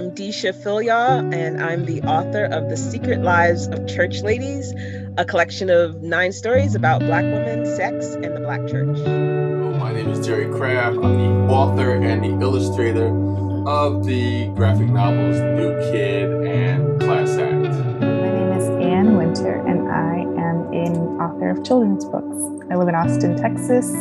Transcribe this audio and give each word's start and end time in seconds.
I'm 0.00 0.12
Deesha 0.12 0.54
Philyaw, 0.54 1.30
and 1.34 1.62
I'm 1.62 1.84
the 1.84 2.00
author 2.04 2.46
of 2.46 2.70
The 2.70 2.76
Secret 2.78 3.20
Lives 3.20 3.68
of 3.68 3.86
Church 3.86 4.22
Ladies, 4.22 4.72
a 5.18 5.26
collection 5.26 5.68
of 5.68 6.00
nine 6.00 6.32
stories 6.32 6.74
about 6.74 7.00
Black 7.00 7.22
women, 7.22 7.66
sex, 7.66 8.14
and 8.14 8.34
the 8.34 8.40
Black 8.40 8.66
church. 8.66 8.96
Oh, 8.96 9.72
my 9.74 9.92
name 9.92 10.08
is 10.08 10.26
Jerry 10.26 10.50
Craft. 10.56 10.96
I'm 10.96 11.02
the 11.02 11.52
author 11.52 11.96
and 11.96 12.24
the 12.24 12.30
illustrator 12.42 13.08
of 13.68 14.06
the 14.06 14.46
graphic 14.54 14.88
novels 14.88 15.36
New 15.36 15.78
Kid 15.92 16.46
and 16.46 16.98
Class 17.02 17.36
Act. 17.36 18.00
My 18.00 18.30
name 18.32 18.52
is 18.52 18.70
Anne 18.82 19.18
Winter, 19.18 19.56
and 19.66 19.86
I 19.92 20.20
am 20.40 20.72
an 20.72 20.96
author 21.20 21.50
of 21.50 21.62
children's 21.62 22.06
books. 22.06 22.64
I 22.70 22.76
live 22.76 22.88
in 22.88 22.94
Austin, 22.94 23.36
Texas. 23.36 23.92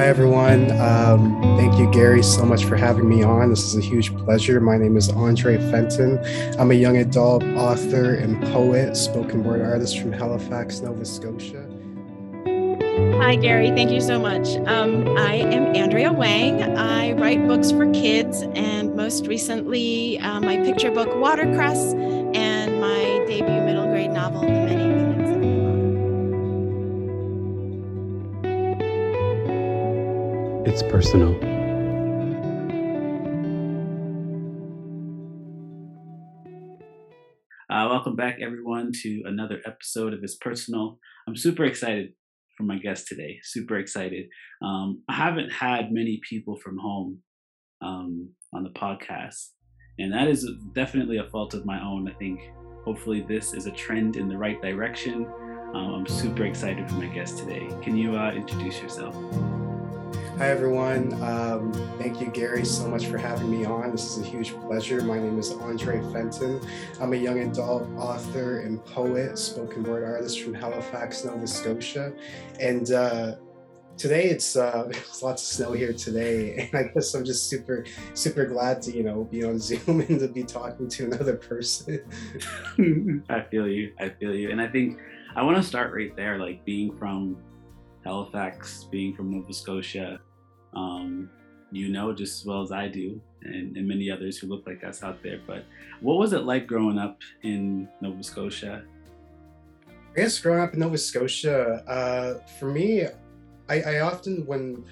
Hi, 0.00 0.06
everyone. 0.06 0.70
Um, 0.80 1.42
thank 1.58 1.78
you, 1.78 1.90
Gary, 1.92 2.22
so 2.22 2.46
much 2.46 2.64
for 2.64 2.74
having 2.74 3.06
me 3.06 3.22
on. 3.22 3.50
This 3.50 3.64
is 3.64 3.76
a 3.76 3.82
huge 3.82 4.16
pleasure. 4.16 4.58
My 4.58 4.78
name 4.78 4.96
is 4.96 5.10
Andre 5.10 5.58
Fenton. 5.70 6.18
I'm 6.58 6.70
a 6.70 6.74
young 6.74 6.96
adult 6.96 7.44
author 7.44 8.14
and 8.14 8.42
poet, 8.44 8.96
spoken 8.96 9.44
word 9.44 9.60
artist 9.60 9.98
from 9.98 10.10
Halifax, 10.10 10.80
Nova 10.80 11.04
Scotia. 11.04 11.66
Hi, 13.20 13.36
Gary. 13.36 13.72
Thank 13.72 13.90
you 13.90 14.00
so 14.00 14.18
much. 14.18 14.48
Um, 14.66 15.06
I 15.18 15.34
am 15.34 15.76
Andrea 15.76 16.10
Wang. 16.10 16.62
I 16.78 17.12
write 17.12 17.46
books 17.46 17.70
for 17.70 17.92
kids, 17.92 18.40
and 18.54 18.96
most 18.96 19.26
recently, 19.26 20.18
uh, 20.20 20.40
my 20.40 20.56
picture 20.56 20.90
book, 20.90 21.10
Watercress, 21.16 21.92
and 22.34 22.80
my 22.80 23.22
debut 23.28 23.60
middle 23.66 23.84
grade 23.88 24.12
novel, 24.12 24.40
The 24.40 24.48
Many 24.48 24.99
It's 30.66 30.82
personal. 30.82 31.34
Uh, 37.70 37.88
welcome 37.88 38.14
back, 38.14 38.40
everyone, 38.42 38.92
to 39.02 39.22
another 39.24 39.62
episode 39.64 40.12
of 40.12 40.20
It's 40.22 40.36
Personal. 40.36 40.98
I'm 41.26 41.34
super 41.34 41.64
excited 41.64 42.12
for 42.58 42.64
my 42.64 42.76
guest 42.76 43.08
today. 43.08 43.38
Super 43.42 43.78
excited. 43.78 44.26
Um, 44.62 45.02
I 45.08 45.14
haven't 45.14 45.50
had 45.50 45.92
many 45.92 46.20
people 46.28 46.56
from 46.56 46.76
home 46.76 47.20
um, 47.80 48.28
on 48.52 48.62
the 48.62 48.70
podcast, 48.70 49.52
and 49.98 50.12
that 50.12 50.28
is 50.28 50.46
definitely 50.74 51.16
a 51.16 51.30
fault 51.30 51.54
of 51.54 51.64
my 51.64 51.82
own. 51.82 52.06
I 52.06 52.12
think 52.18 52.38
hopefully 52.84 53.24
this 53.26 53.54
is 53.54 53.64
a 53.64 53.72
trend 53.72 54.16
in 54.16 54.28
the 54.28 54.36
right 54.36 54.60
direction. 54.60 55.26
Um, 55.74 55.94
I'm 55.94 56.06
super 56.06 56.44
excited 56.44 56.86
for 56.90 56.96
my 56.96 57.06
guest 57.06 57.38
today. 57.38 57.66
Can 57.80 57.96
you 57.96 58.14
uh, 58.14 58.32
introduce 58.32 58.82
yourself? 58.82 59.16
Hi, 60.40 60.48
everyone. 60.48 61.22
Um, 61.22 61.70
thank 61.98 62.18
you, 62.18 62.28
Gary, 62.28 62.64
so 62.64 62.88
much 62.88 63.08
for 63.08 63.18
having 63.18 63.50
me 63.50 63.66
on. 63.66 63.90
This 63.90 64.16
is 64.16 64.24
a 64.24 64.26
huge 64.26 64.54
pleasure. 64.54 65.02
My 65.02 65.18
name 65.18 65.38
is 65.38 65.52
Andre 65.52 66.00
Fenton. 66.14 66.66
I'm 66.98 67.12
a 67.12 67.16
young 67.16 67.40
adult 67.40 67.86
author 67.98 68.60
and 68.60 68.82
poet, 68.86 69.36
spoken 69.36 69.82
word 69.82 70.02
artist 70.02 70.40
from 70.40 70.54
Halifax, 70.54 71.26
Nova 71.26 71.46
Scotia. 71.46 72.14
And 72.58 72.90
uh, 72.90 73.36
today 73.98 74.30
it's 74.30 74.56
uh, 74.56 74.90
lots 75.20 75.42
of 75.42 75.56
snow 75.56 75.72
here 75.72 75.92
today, 75.92 76.70
and 76.72 76.86
I 76.86 76.90
guess 76.90 77.12
I'm 77.12 77.26
just 77.26 77.50
super, 77.50 77.84
super 78.14 78.46
glad 78.46 78.80
to 78.84 78.96
you 78.96 79.02
know 79.02 79.24
be 79.24 79.44
on 79.44 79.58
Zoom 79.60 80.00
and 80.00 80.18
to 80.20 80.28
be 80.28 80.42
talking 80.42 80.88
to 80.88 81.04
another 81.04 81.36
person. 81.36 82.02
I 83.28 83.42
feel 83.42 83.68
you. 83.68 83.92
I 84.00 84.08
feel 84.08 84.34
you. 84.34 84.52
And 84.52 84.60
I 84.62 84.68
think 84.68 85.00
I 85.36 85.42
want 85.42 85.58
to 85.58 85.62
start 85.62 85.92
right 85.92 86.16
there, 86.16 86.38
like 86.38 86.64
being 86.64 86.96
from 86.96 87.36
Halifax, 88.04 88.84
being 88.84 89.14
from 89.14 89.30
Nova 89.32 89.52
Scotia. 89.52 90.18
Um, 90.74 91.30
you 91.72 91.88
know 91.88 92.12
just 92.12 92.40
as 92.40 92.46
well 92.46 92.62
as 92.62 92.72
I 92.72 92.88
do, 92.88 93.20
and, 93.42 93.76
and 93.76 93.86
many 93.86 94.10
others 94.10 94.38
who 94.38 94.46
look 94.46 94.66
like 94.66 94.84
us 94.84 95.02
out 95.02 95.22
there. 95.22 95.40
But 95.46 95.64
what 96.00 96.18
was 96.18 96.32
it 96.32 96.44
like 96.44 96.66
growing 96.66 96.98
up 96.98 97.18
in 97.42 97.88
Nova 98.00 98.22
Scotia? 98.22 98.82
I 99.88 100.20
guess 100.20 100.38
growing 100.40 100.60
up 100.60 100.74
in 100.74 100.80
Nova 100.80 100.98
Scotia, 100.98 101.84
uh, 101.86 102.44
for 102.58 102.66
me, 102.66 103.04
I, 103.68 103.80
I 103.82 104.00
often 104.00 104.44
when 104.46 104.84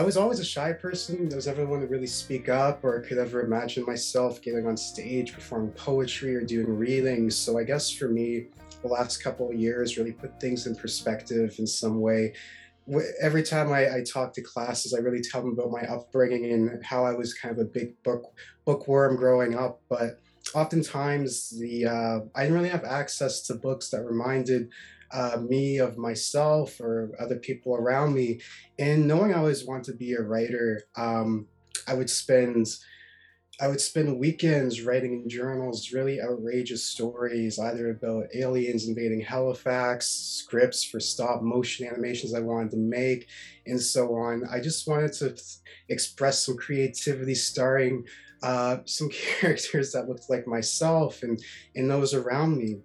I 0.00 0.02
was 0.02 0.16
always 0.16 0.40
a 0.40 0.44
shy 0.44 0.72
person. 0.72 1.28
There 1.28 1.36
was 1.36 1.46
never 1.46 1.66
one 1.66 1.80
to 1.80 1.86
really 1.86 2.06
speak 2.06 2.48
up 2.48 2.84
or 2.84 3.02
I 3.02 3.06
could 3.06 3.18
ever 3.18 3.42
imagine 3.42 3.84
myself 3.84 4.40
getting 4.40 4.66
on 4.66 4.76
stage, 4.76 5.32
performing 5.32 5.72
poetry 5.72 6.34
or 6.34 6.42
doing 6.42 6.74
readings. 6.74 7.36
So 7.36 7.58
I 7.58 7.64
guess 7.64 7.90
for 7.90 8.08
me, 8.08 8.46
the 8.80 8.88
last 8.88 9.22
couple 9.22 9.50
of 9.50 9.54
years 9.56 9.98
really 9.98 10.12
put 10.12 10.40
things 10.40 10.66
in 10.66 10.74
perspective 10.74 11.56
in 11.58 11.66
some 11.66 12.00
way. 12.00 12.32
Every 13.20 13.42
time 13.42 13.72
I, 13.72 13.96
I 13.96 14.02
talk 14.02 14.32
to 14.34 14.42
classes, 14.42 14.94
I 14.94 14.98
really 14.98 15.20
tell 15.20 15.42
them 15.42 15.52
about 15.52 15.70
my 15.70 15.82
upbringing 15.82 16.52
and 16.52 16.84
how 16.84 17.04
I 17.04 17.12
was 17.12 17.34
kind 17.34 17.52
of 17.52 17.60
a 17.60 17.68
big 17.68 18.02
book 18.02 18.34
bookworm 18.64 19.16
growing 19.16 19.56
up. 19.56 19.80
But 19.88 20.20
oftentimes, 20.54 21.50
the 21.58 21.86
uh, 21.86 22.20
I 22.34 22.42
didn't 22.42 22.56
really 22.56 22.68
have 22.68 22.84
access 22.84 23.42
to 23.42 23.54
books 23.54 23.90
that 23.90 24.04
reminded 24.04 24.70
uh, 25.12 25.38
me 25.48 25.78
of 25.78 25.98
myself 25.98 26.80
or 26.80 27.10
other 27.18 27.36
people 27.36 27.74
around 27.74 28.14
me. 28.14 28.40
And 28.78 29.06
knowing 29.06 29.34
I 29.34 29.38
always 29.38 29.66
want 29.66 29.84
to 29.84 29.92
be 29.92 30.12
a 30.12 30.22
writer, 30.22 30.82
um, 30.96 31.46
I 31.86 31.94
would 31.94 32.10
spend 32.10 32.66
I 33.60 33.68
would 33.68 33.80
spend 33.80 34.18
weekends 34.18 34.82
writing 34.82 35.12
in 35.12 35.28
journals 35.28 35.92
really 35.92 36.18
outrageous 36.20 36.82
stories, 36.82 37.58
either 37.58 37.90
about 37.90 38.28
aliens 38.34 38.88
invading 38.88 39.20
Halifax, 39.20 40.06
scripts 40.08 40.82
for 40.82 40.98
stop 40.98 41.42
motion 41.42 41.86
animations 41.86 42.32
I 42.32 42.40
wanted 42.40 42.70
to 42.70 42.78
make, 42.78 43.28
and 43.66 43.78
so 43.78 44.14
on. 44.14 44.44
I 44.50 44.60
just 44.60 44.88
wanted 44.88 45.12
to 45.14 45.36
express 45.90 46.46
some 46.46 46.56
creativity 46.56 47.34
starring 47.34 48.06
uh, 48.42 48.78
some 48.86 49.10
characters 49.40 49.92
that 49.92 50.08
looked 50.08 50.30
like 50.30 50.46
myself 50.46 51.22
and, 51.22 51.38
and 51.76 51.90
those 51.90 52.14
around 52.14 52.56
me. 52.56 52.78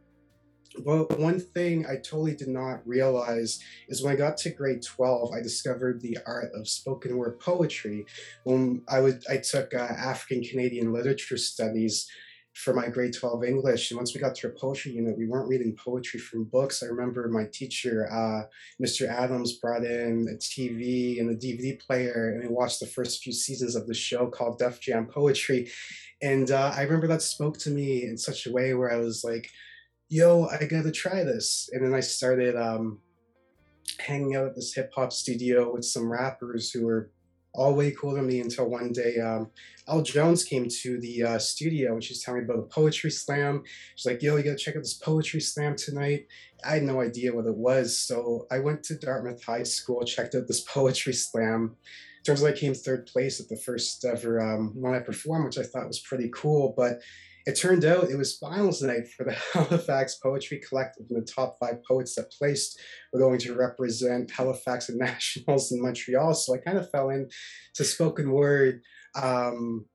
Well, 0.84 1.08
one 1.18 1.40
thing 1.40 1.86
I 1.86 1.96
totally 1.96 2.36
did 2.36 2.47
not 2.47 2.86
realize 2.86 3.59
is 3.88 4.03
when 4.03 4.13
I 4.13 4.18
got 4.18 4.38
to 4.38 4.50
grade 4.50 4.84
12, 4.84 5.34
I 5.34 5.41
discovered 5.41 6.02
the 6.02 6.18
art 6.25 6.52
of 6.53 6.68
spoken 6.68 7.18
word 7.18 7.40
poetry. 7.40 8.06
When 8.44 8.84
I 8.88 9.00
would, 9.00 9.24
I 9.30 9.38
took 9.38 9.74
uh, 9.74 9.78
African 9.78 10.44
Canadian 10.44 10.91
literature 10.91 11.38
studies 11.38 12.09
for 12.53 12.74
my 12.74 12.88
grade 12.88 13.14
12 13.14 13.44
English. 13.44 13.91
And 13.91 13.97
once 13.97 14.14
we 14.14 14.22
got 14.22 14.34
to 14.35 14.47
a 14.47 14.50
poetry 14.50 14.94
unit, 14.94 15.18
we 15.18 15.28
weren't 15.28 15.50
reading 15.50 15.75
poetry 15.75 16.19
from 16.19 16.46
books. 16.46 16.81
I 16.81 16.88
remember 16.88 17.28
my 17.28 17.46
teacher, 17.52 18.08
uh, 18.12 18.44
Mr. 18.81 19.08
Adams, 19.09 19.53
brought 19.53 19.84
in 19.84 20.28
a 20.31 20.38
TV 20.38 21.19
and 21.19 21.30
a 21.30 21.35
DVD 21.35 21.78
player, 21.80 22.31
and 22.31 22.41
we 22.41 22.53
watched 22.53 22.80
the 22.80 22.85
first 22.85 23.22
few 23.22 23.34
seasons 23.34 23.75
of 23.75 23.88
the 23.88 23.94
show 23.94 24.28
called 24.28 24.58
Def 24.58 24.80
Jam 24.80 25.06
Poetry. 25.06 25.69
And 26.22 26.50
uh, 26.50 26.72
I 26.75 26.84
remember 26.84 27.08
that 27.08 27.22
spoke 27.22 27.58
to 27.59 27.69
me 27.69 28.03
in 28.03 28.18
such 28.18 28.47
a 28.47 28.52
way 28.52 28.74
where 28.74 28.91
I 28.91 28.97
was 28.97 29.24
like, 29.24 29.52
yo, 30.10 30.48
I 30.48 30.66
gotta 30.66 30.92
try 30.92 31.24
this. 31.24 31.70
And 31.72 31.86
then 31.86 31.94
I 31.94 32.00
started 32.00 32.56
um, 32.56 33.00
hanging 34.00 34.36
out 34.36 34.48
at 34.48 34.56
this 34.56 34.74
hip 34.74 34.92
hop 34.96 35.12
studio 35.12 35.74
with 35.74 35.86
some 35.86 36.12
rappers 36.12 36.72
who 36.72 36.86
were 36.86 37.12
all 37.54 37.74
way 37.74 37.92
cooler 37.92 38.16
than 38.16 38.28
me 38.28 38.42
until 38.42 38.70
one 38.70 38.92
day 38.92 39.18
um, 39.18 39.50
El 39.88 40.02
Jones 40.02 40.44
came 40.44 40.68
to 40.82 41.00
the 41.00 41.24
uh, 41.24 41.40
studio 41.40 41.94
and 41.94 42.04
she's 42.04 42.22
telling 42.22 42.42
me 42.42 42.46
about 42.46 42.60
a 42.60 42.68
poetry 42.68 43.10
slam. 43.10 43.64
She's 43.96 44.06
like, 44.06 44.22
yo, 44.22 44.36
you 44.36 44.44
gotta 44.44 44.58
check 44.58 44.76
out 44.76 44.82
this 44.82 44.96
poetry 44.96 45.40
slam 45.40 45.76
tonight. 45.76 46.28
I 46.66 46.76
had 46.76 46.84
no 46.84 47.02
idea 47.02 47.34
what 47.34 47.46
it 47.46 47.56
was. 47.56 47.98
So 47.98 48.48
I 48.52 48.60
went 48.60 48.84
to 48.84 48.98
Dartmouth 48.98 49.44
High 49.44 49.64
School, 49.64 50.04
checked 50.04 50.36
out 50.36 50.48
this 50.48 50.62
poetry 50.68 51.14
slam. 51.14 51.76
Turns 52.26 52.44
out 52.44 52.50
I 52.50 52.58
came 52.58 52.74
third 52.74 53.06
place 53.06 53.40
at 53.40 53.50
the 53.50 53.58
first 53.58 54.04
ever 54.04 54.42
um, 54.42 54.72
one 54.76 54.96
I 54.96 55.00
performed, 55.00 55.46
which 55.46 55.60
I 55.60 55.64
thought 55.64 55.88
was 55.88 56.00
pretty 56.00 56.30
cool. 56.34 56.74
But 56.76 57.00
it 57.46 57.54
turned 57.54 57.86
out 57.86 58.10
it 58.10 58.18
was 58.18 58.38
finals 58.38 58.82
night 58.82 59.08
for 59.08 59.24
the 59.24 59.38
Halifax 59.54 60.16
Poetry 60.22 60.62
Collective, 60.68 61.06
and 61.10 61.22
the 61.22 61.32
top 61.32 61.58
five 61.60 61.78
poets 61.88 62.16
that 62.16 62.32
placed 62.32 62.80
were 63.14 63.20
going 63.20 63.40
to 63.40 63.56
represent 63.56 64.32
Halifax 64.32 64.90
and 64.90 64.97
nationals 65.00 65.72
in 65.72 65.82
Montreal. 65.82 66.34
So 66.34 66.56
I 66.56 66.58
kind 66.58 66.78
of 66.78 66.90
fell 66.90 67.09
into 67.09 67.30
spoken 67.84 68.32
word 68.32 68.82
um, 69.16 69.86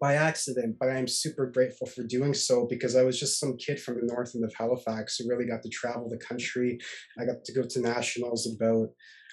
by 0.00 0.14
accident, 0.14 0.76
but 0.78 0.88
I'm 0.88 1.08
super 1.08 1.46
grateful 1.46 1.86
for 1.86 2.02
doing 2.04 2.34
so 2.34 2.66
because 2.68 2.96
I 2.96 3.02
was 3.02 3.18
just 3.18 3.40
some 3.40 3.56
kid 3.56 3.80
from 3.80 3.96
the 3.96 4.12
north 4.12 4.34
end 4.34 4.44
of 4.44 4.54
Halifax 4.54 5.16
who 5.16 5.28
really 5.28 5.46
got 5.46 5.62
to 5.62 5.68
travel 5.68 6.08
the 6.08 6.24
country. 6.24 6.78
I 7.18 7.24
got 7.24 7.44
to 7.44 7.52
go 7.52 7.62
to 7.62 7.80
nationals 7.80 8.48
about 8.56 8.88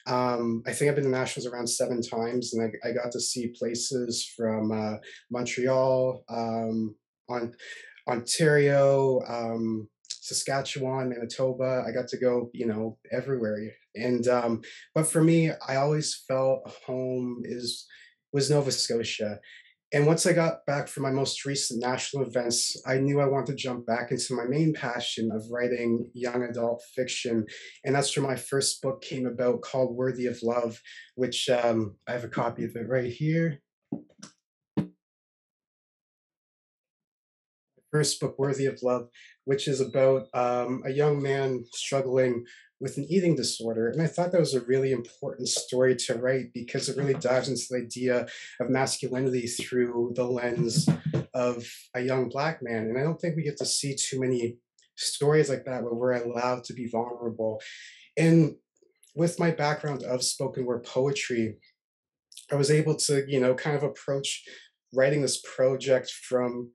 um, 0.08 0.64
I 0.66 0.72
think 0.72 0.90
I've 0.90 0.96
been 0.96 1.06
to 1.06 1.10
nationals 1.12 1.46
around 1.46 1.68
seven 1.68 2.02
times, 2.02 2.54
and 2.54 2.72
I, 2.84 2.90
I 2.90 2.92
got 2.94 3.12
to 3.12 3.20
see 3.20 3.54
places 3.58 4.32
from 4.36 4.72
uh, 4.72 4.98
Montreal, 5.30 6.24
um, 6.30 6.96
on 7.30 7.54
Ontario, 8.08 9.22
um, 9.28 9.88
Saskatchewan, 10.10 11.10
Manitoba. 11.10 11.84
I 11.88 11.92
got 11.92 12.08
to 12.10 12.18
go, 12.18 12.50
you 12.54 12.66
know, 12.66 12.98
everywhere. 13.12 13.72
And 13.96 14.28
um, 14.28 14.62
but 14.94 15.08
for 15.08 15.24
me, 15.24 15.52
I 15.68 15.76
always 15.78 16.24
felt 16.28 16.70
home 16.86 17.42
is 17.46 17.86
was 18.31 18.50
Nova 18.50 18.72
Scotia. 18.72 19.40
And 19.92 20.06
once 20.06 20.28
I 20.28 20.34
got 20.34 20.68
back 20.68 20.88
from 20.88 21.02
my 21.02 21.10
most 21.10 21.46
recent 21.46 21.81
national 21.81 22.24
events, 22.24 22.80
I 22.86 23.00
knew 23.00 23.20
I 23.20 23.26
wanted 23.26 23.48
to 23.54 23.56
jump 23.56 23.88
back 23.88 24.12
into 24.12 24.36
my 24.36 24.46
main 24.46 24.72
passion 24.72 25.32
of 25.34 25.44
writing 25.52 26.08
young 26.14 26.44
adult 26.44 26.84
fiction. 26.96 27.46
And 27.84 27.96
that's 27.96 28.16
where 28.16 28.25
my 28.25 28.36
first 28.36 28.84
book 28.84 29.02
came 29.02 29.25
about 29.25 29.62
called 29.62 29.96
Worthy 29.96 30.28
of 30.28 30.44
Love, 30.44 30.80
which 31.16 31.50
um, 31.50 31.96
I 32.08 32.12
have 32.12 32.24
a 32.24 32.30
copy 32.30 32.66
of 32.66 32.75
it 32.75 32.88
right 32.88 33.12
here. 33.12 33.62
First 37.91 38.19
book, 38.19 38.38
Worthy 38.38 38.65
of 38.65 38.80
Love, 38.83 39.07
which 39.45 39.68
is 39.68 39.81
about 39.81 40.27
um, 40.33 40.83
a 40.86 40.91
young 40.91 41.21
man 41.21 41.63
struggling 41.74 42.45
with 42.80 42.97
an 42.97 43.06
eating 43.09 43.36
disorder. 43.36 43.89
And 43.89 44.01
I 44.01 44.07
thought 44.07 44.31
that 44.31 44.39
was 44.39 44.53
a 44.53 44.62
really 44.62 44.91
important 44.91 45.50
story 45.50 45.95
to 45.95 46.15
write 46.15 46.53
because 46.53 46.88
it 46.88 46.97
really 46.97 47.13
dives 47.13 47.50
into 47.50 47.65
the 47.69 47.83
idea 47.86 48.27
of 48.59 48.69
masculinity 48.69 49.47
through 49.47 50.13
the 50.15 50.24
lens 50.24 50.88
of 51.33 51.65
a 51.94 52.01
young 52.01 52.30
black 52.30 52.59
man. 52.62 52.83
And 52.83 52.97
I 52.97 53.03
don't 53.03 53.19
think 53.19 53.36
we 53.36 53.44
get 53.44 53.57
to 53.57 53.65
see 53.65 53.95
too 53.95 54.19
many 54.19 54.57
stories 54.95 55.50
like 55.50 55.65
that 55.65 55.83
where 55.83 55.94
we're 55.94 56.13
allowed 56.13 56.63
to 56.65 56.74
be 56.74 56.88
vulnerable. 56.88 57.62
And 58.18 58.56
with 59.15 59.39
my 59.39 59.51
background 59.51 60.03
of 60.03 60.24
spoken 60.24 60.65
word 60.65 60.83
poetry, 60.83 61.57
I 62.51 62.56
was 62.56 62.71
able 62.71 62.95
to, 62.95 63.25
you 63.27 63.39
know, 63.39 63.53
kind 63.53 63.75
of 63.75 63.83
approach 63.83 64.44
writing 64.94 65.21
this 65.21 65.41
project 65.41 66.12
from, 66.12 66.71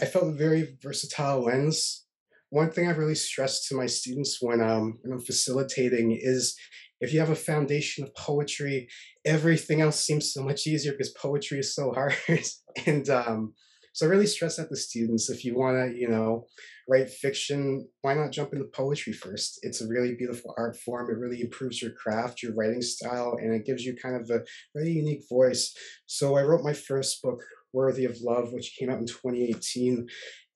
I 0.00 0.06
felt 0.06 0.28
a 0.28 0.32
very 0.32 0.76
versatile 0.82 1.44
lens. 1.44 2.04
One 2.50 2.70
thing 2.70 2.88
I've 2.88 2.98
really 2.98 3.14
stressed 3.14 3.68
to 3.68 3.76
my 3.76 3.86
students 3.86 4.38
when, 4.40 4.60
um, 4.60 4.98
when 5.02 5.12
I'm 5.12 5.24
facilitating 5.24 6.18
is 6.20 6.56
if 7.00 7.12
you 7.12 7.20
have 7.20 7.30
a 7.30 7.36
foundation 7.36 8.04
of 8.04 8.14
poetry, 8.14 8.88
everything 9.24 9.80
else 9.80 10.04
seems 10.04 10.32
so 10.32 10.42
much 10.42 10.66
easier 10.66 10.92
because 10.92 11.14
poetry 11.20 11.58
is 11.58 11.74
so 11.74 11.92
hard. 11.92 12.14
and 12.86 13.08
um, 13.08 13.54
so 13.92 14.06
I 14.06 14.08
really 14.08 14.26
stress 14.26 14.58
at 14.58 14.70
the 14.70 14.76
students 14.76 15.30
if 15.30 15.44
you 15.44 15.56
want 15.56 15.76
to, 15.76 15.96
you 15.96 16.08
know, 16.08 16.46
write 16.88 17.10
fiction, 17.10 17.86
why 18.02 18.14
not 18.14 18.32
jump 18.32 18.52
into 18.52 18.64
poetry 18.64 19.12
first? 19.12 19.60
It's 19.62 19.80
a 19.80 19.86
really 19.86 20.14
beautiful 20.16 20.52
art 20.58 20.76
form. 20.76 21.08
It 21.10 21.18
really 21.18 21.40
improves 21.40 21.80
your 21.80 21.92
craft, 21.92 22.42
your 22.42 22.54
writing 22.54 22.82
style, 22.82 23.36
and 23.40 23.54
it 23.54 23.64
gives 23.64 23.84
you 23.84 23.94
kind 23.94 24.16
of 24.16 24.28
a 24.30 24.42
very 24.74 24.90
unique 24.90 25.22
voice. 25.30 25.74
So 26.06 26.36
I 26.36 26.42
wrote 26.42 26.64
my 26.64 26.72
first 26.72 27.22
book, 27.22 27.40
Worthy 27.74 28.06
of 28.06 28.16
Love, 28.22 28.52
which 28.52 28.76
came 28.78 28.88
out 28.88 28.98
in 28.98 29.06
2018. 29.06 30.06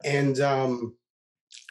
And 0.05 0.41
um, 0.41 0.97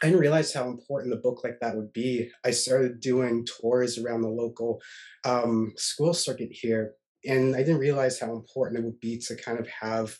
I 0.04 0.08
didn't 0.08 0.20
realize 0.20 0.54
how 0.54 0.68
important 0.68 1.14
a 1.14 1.18
book 1.18 1.44
like 1.44 1.60
that 1.62 1.76
would 1.76 1.94
be. 1.94 2.30
I 2.46 2.52
started 2.52 3.00
doing 3.00 3.46
tours 3.46 3.98
around 3.98 4.22
the 4.22 4.30
local 4.30 4.82
um, 5.26 5.74
school 5.78 6.14
circuit 6.14 6.50
here, 6.52 6.94
and 7.26 7.56
I 7.56 7.60
didn't 7.60 7.80
realize 7.80 8.20
how 8.20 8.34
important 8.34 8.80
it 8.80 8.86
would 8.86 9.00
be 9.00 9.18
to 9.28 9.36
kind 9.36 9.60
of 9.60 9.68
have 9.82 10.18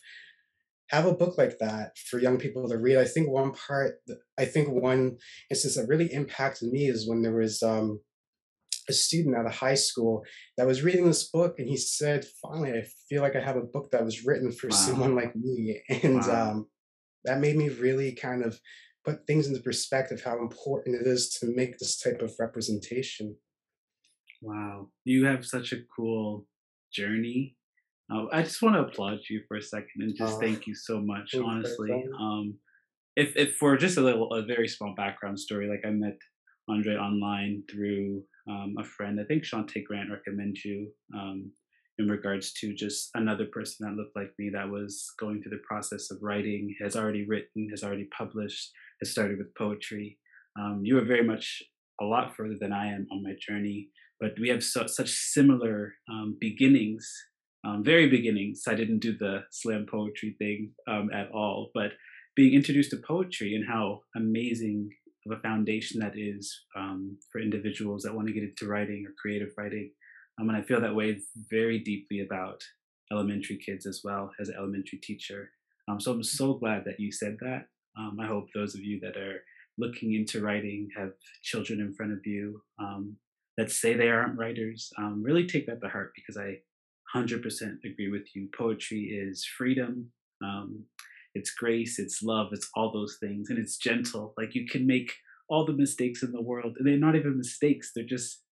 have 0.88 1.04
a 1.04 1.14
book 1.14 1.36
like 1.36 1.58
that 1.58 1.98
for 1.98 2.18
young 2.18 2.38
people 2.38 2.66
to 2.66 2.78
read. 2.78 2.96
I 2.96 3.04
think 3.04 3.28
one 3.28 3.52
part, 3.52 3.96
I 4.38 4.46
think 4.46 4.68
one 4.70 5.18
instance 5.50 5.76
that 5.76 5.86
really 5.86 6.10
impacted 6.12 6.72
me 6.72 6.86
is 6.86 7.06
when 7.06 7.20
there 7.20 7.36
was 7.36 7.62
um, 7.62 8.00
a 8.88 8.92
student 8.92 9.36
at 9.36 9.46
a 9.46 9.50
high 9.50 9.74
school 9.74 10.22
that 10.56 10.66
was 10.66 10.82
reading 10.82 11.06
this 11.06 11.28
book 11.30 11.56
and 11.58 11.68
he 11.68 11.76
said, 11.76 12.24
finally, 12.42 12.72
I 12.72 12.84
feel 13.08 13.22
like 13.22 13.36
I 13.36 13.40
have 13.40 13.56
a 13.56 13.62
book 13.62 13.90
that 13.92 14.04
was 14.04 14.24
written 14.24 14.52
for 14.52 14.68
wow. 14.68 14.76
someone 14.76 15.14
like 15.14 15.34
me. 15.36 15.82
And 16.02 16.26
wow. 16.26 16.50
um, 16.50 16.66
that 17.24 17.40
made 17.40 17.56
me 17.56 17.68
really 17.68 18.12
kind 18.12 18.44
of 18.44 18.60
put 19.04 19.26
things 19.26 19.46
into 19.46 19.60
perspective, 19.60 20.22
how 20.24 20.40
important 20.40 20.96
it 21.00 21.06
is 21.06 21.30
to 21.40 21.46
make 21.46 21.78
this 21.78 21.98
type 21.98 22.22
of 22.22 22.32
representation. 22.38 23.36
Wow. 24.40 24.88
You 25.04 25.26
have 25.26 25.44
such 25.44 25.72
a 25.72 25.78
cool 25.96 26.46
journey 26.92 27.56
uh, 28.12 28.24
I 28.32 28.42
just 28.42 28.62
want 28.62 28.74
to 28.74 28.82
applaud 28.82 29.20
you 29.28 29.42
for 29.46 29.56
a 29.56 29.62
second 29.62 30.00
and 30.00 30.16
just 30.16 30.40
thank 30.40 30.66
you 30.66 30.74
so 30.74 31.00
much, 31.00 31.34
honestly. 31.34 32.04
Um, 32.18 32.54
if, 33.16 33.36
if 33.36 33.56
for 33.56 33.76
just 33.76 33.98
a 33.98 34.00
little, 34.00 34.32
a 34.32 34.42
very 34.42 34.68
small 34.68 34.94
background 34.96 35.38
story, 35.38 35.68
like 35.68 35.84
I 35.86 35.90
met 35.90 36.16
Andre 36.68 36.94
online 36.94 37.64
through 37.70 38.22
um, 38.48 38.74
a 38.78 38.84
friend. 38.84 39.20
I 39.20 39.24
think 39.24 39.44
Shante 39.44 39.84
Grant 39.84 40.10
recommended 40.10 40.64
you 40.64 40.90
um, 41.14 41.50
in 41.98 42.08
regards 42.08 42.52
to 42.54 42.74
just 42.74 43.10
another 43.14 43.46
person 43.46 43.86
that 43.86 43.96
looked 43.96 44.16
like 44.16 44.32
me 44.38 44.50
that 44.52 44.68
was 44.68 45.06
going 45.18 45.42
through 45.42 45.50
the 45.50 45.62
process 45.68 46.10
of 46.10 46.18
writing, 46.22 46.74
has 46.82 46.96
already 46.96 47.26
written, 47.26 47.68
has 47.70 47.82
already 47.82 48.08
published, 48.16 48.70
has 49.00 49.10
started 49.10 49.38
with 49.38 49.54
poetry. 49.56 50.18
Um, 50.58 50.80
you 50.84 50.98
are 50.98 51.04
very 51.04 51.24
much 51.24 51.62
a 52.00 52.04
lot 52.04 52.36
further 52.36 52.56
than 52.60 52.72
I 52.72 52.86
am 52.88 53.06
on 53.12 53.22
my 53.22 53.34
journey, 53.40 53.88
but 54.20 54.32
we 54.40 54.48
have 54.48 54.62
so, 54.62 54.86
such 54.86 55.10
similar 55.10 55.94
um, 56.10 56.36
beginnings 56.40 57.12
um, 57.64 57.82
very 57.84 58.08
beginnings, 58.08 58.62
I 58.68 58.74
didn't 58.74 59.00
do 59.00 59.16
the 59.16 59.40
slam 59.50 59.86
poetry 59.90 60.36
thing 60.38 60.72
um, 60.88 61.10
at 61.12 61.30
all, 61.32 61.70
but 61.74 61.92
being 62.36 62.54
introduced 62.54 62.90
to 62.92 62.98
poetry 63.06 63.54
and 63.54 63.64
how 63.68 64.02
amazing 64.16 64.90
of 65.26 65.36
a 65.36 65.40
foundation 65.40 66.00
that 66.00 66.12
is 66.16 66.64
um, 66.76 67.16
for 67.30 67.40
individuals 67.40 68.02
that 68.02 68.14
want 68.14 68.26
to 68.28 68.32
get 68.32 68.42
into 68.42 68.66
writing 68.66 69.04
or 69.06 69.12
creative 69.20 69.52
writing. 69.56 69.90
Um, 70.40 70.48
and 70.48 70.56
I 70.56 70.62
feel 70.62 70.80
that 70.80 70.94
way 70.94 71.18
very 71.50 71.78
deeply 71.78 72.20
about 72.20 72.62
elementary 73.10 73.56
kids 73.56 73.86
as 73.86 74.02
well 74.04 74.30
as 74.40 74.48
an 74.48 74.56
elementary 74.56 74.98
teacher. 74.98 75.50
Um, 75.88 76.00
so 76.00 76.12
I'm 76.12 76.22
so 76.22 76.54
glad 76.54 76.84
that 76.84 77.00
you 77.00 77.10
said 77.10 77.38
that. 77.40 77.66
Um, 77.98 78.18
I 78.20 78.26
hope 78.26 78.48
those 78.54 78.74
of 78.74 78.82
you 78.82 79.00
that 79.00 79.16
are 79.16 79.42
looking 79.78 80.14
into 80.14 80.40
writing 80.42 80.88
have 80.96 81.12
children 81.42 81.80
in 81.80 81.94
front 81.94 82.12
of 82.12 82.24
you 82.24 82.60
um, 82.78 83.16
that 83.56 83.70
say 83.70 83.94
they 83.94 84.08
aren't 84.08 84.38
writers. 84.38 84.92
Um, 84.98 85.22
really 85.22 85.46
take 85.46 85.66
that 85.66 85.80
to 85.80 85.88
heart 85.88 86.12
because 86.14 86.36
I 86.36 86.58
100% 87.16 87.40
agree 87.84 88.10
with 88.10 88.34
you. 88.34 88.48
Poetry 88.56 89.04
is 89.04 89.44
freedom, 89.44 90.10
it's 91.38 91.50
grace, 91.50 91.98
it's 91.98 92.22
love, 92.22 92.48
it's 92.52 92.68
all 92.74 92.92
those 92.92 93.16
things, 93.20 93.50
and 93.50 93.58
it's 93.58 93.76
gentle. 93.78 94.34
Like 94.36 94.54
you 94.54 94.66
can 94.66 94.86
make 94.86 95.12
all 95.48 95.64
the 95.64 95.72
mistakes 95.72 96.22
in 96.22 96.32
the 96.32 96.42
world, 96.42 96.76
and 96.76 96.86
they're 96.86 96.98
not 96.98 97.16
even 97.16 97.38
mistakes, 97.38 97.92
they're 97.94 98.04
just 98.04 98.42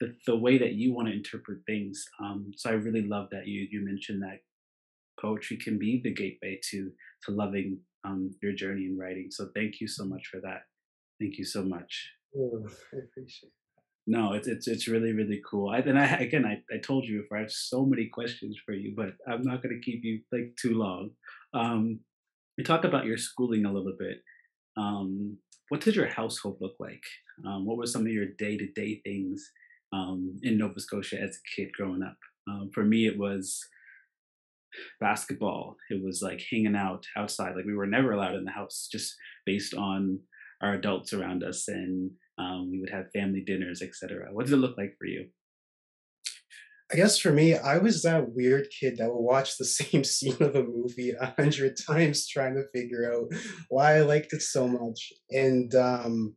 the, 0.00 0.14
the 0.26 0.36
way 0.36 0.58
that 0.58 0.74
you 0.74 0.94
want 0.94 1.08
to 1.08 1.14
interpret 1.14 1.58
things. 1.66 2.04
Um, 2.22 2.52
so 2.56 2.70
I 2.70 2.74
really 2.74 3.06
love 3.06 3.28
that 3.32 3.46
you 3.46 3.66
you 3.70 3.84
mentioned 3.84 4.22
that 4.22 4.40
poetry 5.20 5.56
can 5.56 5.78
be 5.78 6.00
the 6.02 6.14
gateway 6.14 6.60
to 6.70 6.90
to 7.24 7.32
loving 7.32 7.80
um, 8.04 8.30
your 8.42 8.52
journey 8.52 8.86
in 8.86 8.96
writing. 8.96 9.28
So 9.30 9.48
thank 9.54 9.80
you 9.80 9.88
so 9.88 10.04
much 10.04 10.28
for 10.30 10.40
that. 10.40 10.62
Thank 11.20 11.36
you 11.38 11.44
so 11.44 11.64
much. 11.64 12.10
Oh, 12.36 12.64
I 12.94 12.98
appreciate 12.98 13.52
no, 14.08 14.32
it's 14.32 14.48
it's 14.48 14.66
it's 14.66 14.88
really 14.88 15.12
really 15.12 15.40
cool. 15.48 15.68
I, 15.68 15.78
and 15.80 15.98
I 15.98 16.06
again, 16.16 16.46
I, 16.46 16.62
I 16.74 16.78
told 16.78 17.04
you 17.04 17.20
before, 17.20 17.36
I 17.36 17.42
have 17.42 17.52
so 17.52 17.84
many 17.84 18.06
questions 18.06 18.56
for 18.64 18.72
you, 18.72 18.94
but 18.96 19.10
I'm 19.30 19.42
not 19.42 19.62
going 19.62 19.78
to 19.78 19.84
keep 19.84 20.02
you 20.02 20.20
like 20.32 20.56
too 20.60 20.74
long. 20.74 21.10
Um, 21.52 22.00
we 22.58 22.64
talk 22.64 22.84
about 22.84 23.06
your 23.06 23.16
schooling 23.16 23.64
a 23.64 23.72
little 23.72 23.94
bit. 23.96 24.18
Um, 24.76 25.38
what 25.68 25.80
did 25.80 25.94
your 25.94 26.08
household 26.08 26.58
look 26.60 26.74
like? 26.80 27.04
Um, 27.46 27.64
what 27.64 27.78
were 27.78 27.86
some 27.86 28.02
of 28.02 28.12
your 28.12 28.26
day 28.36 28.58
to 28.58 28.66
day 28.72 29.00
things 29.04 29.48
um, 29.92 30.38
in 30.42 30.58
Nova 30.58 30.80
Scotia 30.80 31.20
as 31.22 31.36
a 31.36 31.56
kid 31.56 31.72
growing 31.72 32.02
up? 32.02 32.16
Um, 32.50 32.70
for 32.74 32.84
me, 32.84 33.06
it 33.06 33.16
was 33.16 33.64
basketball. 35.00 35.76
It 35.88 36.02
was 36.02 36.20
like 36.20 36.42
hanging 36.50 36.76
out 36.76 37.04
outside. 37.16 37.54
Like 37.54 37.64
we 37.64 37.76
were 37.76 37.86
never 37.86 38.12
allowed 38.12 38.34
in 38.34 38.44
the 38.44 38.50
house, 38.50 38.88
just 38.90 39.14
based 39.46 39.74
on 39.74 40.18
our 40.60 40.74
adults 40.74 41.12
around 41.12 41.44
us 41.44 41.68
and 41.68 42.10
um, 42.38 42.70
we 42.70 42.80
would 42.80 42.90
have 42.90 43.12
family 43.14 43.42
dinners, 43.46 43.82
etc. 43.82 44.28
What 44.32 44.46
did 44.46 44.54
it 44.54 44.58
look 44.58 44.76
like 44.76 44.96
for 44.98 45.06
you? 45.06 45.28
I 46.90 46.96
guess 46.96 47.18
for 47.18 47.32
me, 47.32 47.54
I 47.54 47.78
was 47.78 48.02
that 48.02 48.32
weird 48.32 48.68
kid 48.70 48.96
that 48.96 49.12
would 49.12 49.20
watch 49.20 49.58
the 49.58 49.64
same 49.80 50.04
scene 50.04 50.36
of 50.40 50.54
a 50.54 50.62
movie 50.64 51.10
a 51.10 51.34
hundred 51.36 51.76
times 51.76 52.26
trying 52.26 52.54
to 52.54 52.68
figure 52.74 53.12
out 53.12 53.32
why 53.68 53.96
I 53.96 54.00
liked 54.00 54.32
it 54.32 54.42
so 54.42 54.66
much. 54.66 55.12
And 55.30 55.74
um, 55.74 56.34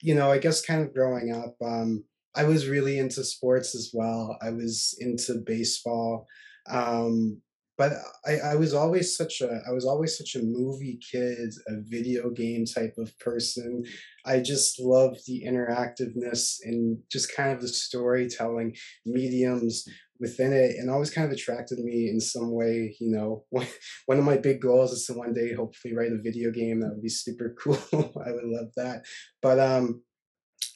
you 0.00 0.14
know, 0.14 0.30
I 0.30 0.38
guess 0.38 0.64
kind 0.64 0.82
of 0.82 0.94
growing 0.94 1.32
up, 1.32 1.54
um, 1.64 2.04
I 2.34 2.44
was 2.44 2.68
really 2.68 2.98
into 2.98 3.24
sports 3.24 3.74
as 3.74 3.90
well. 3.92 4.36
I 4.42 4.50
was 4.50 4.96
into 5.00 5.42
baseball. 5.46 6.26
Um, 6.68 7.40
but 7.76 7.92
I, 8.24 8.38
I 8.38 8.54
was 8.54 8.72
always 8.72 9.16
such 9.16 9.40
a 9.40 9.60
I 9.68 9.72
was 9.72 9.84
always 9.84 10.16
such 10.16 10.36
a 10.36 10.44
movie 10.44 10.98
kid, 11.10 11.52
a 11.66 11.80
video 11.80 12.30
game 12.30 12.64
type 12.64 12.94
of 12.98 13.16
person. 13.18 13.84
I 14.26 14.40
just 14.40 14.80
love 14.80 15.16
the 15.26 15.44
interactiveness 15.46 16.56
and 16.62 16.98
just 17.10 17.34
kind 17.34 17.52
of 17.52 17.60
the 17.60 17.68
storytelling 17.68 18.74
mediums 19.04 19.84
within 20.20 20.52
it 20.52 20.76
and 20.78 20.90
always 20.90 21.10
kind 21.10 21.26
of 21.26 21.32
attracted 21.32 21.78
me 21.80 22.08
in 22.08 22.20
some 22.20 22.52
way 22.52 22.96
you 23.00 23.10
know. 23.10 23.44
One 24.06 24.18
of 24.18 24.24
my 24.24 24.36
big 24.36 24.60
goals 24.60 24.92
is 24.92 25.06
to 25.06 25.14
one 25.14 25.34
day 25.34 25.52
hopefully 25.52 25.94
write 25.94 26.12
a 26.12 26.22
video 26.22 26.50
game 26.50 26.80
that 26.80 26.90
would 26.90 27.02
be 27.02 27.08
super 27.08 27.54
cool. 27.62 27.78
I 27.92 28.32
would 28.32 28.44
love 28.44 28.68
that. 28.76 29.02
But 29.42 29.58
um 29.58 30.02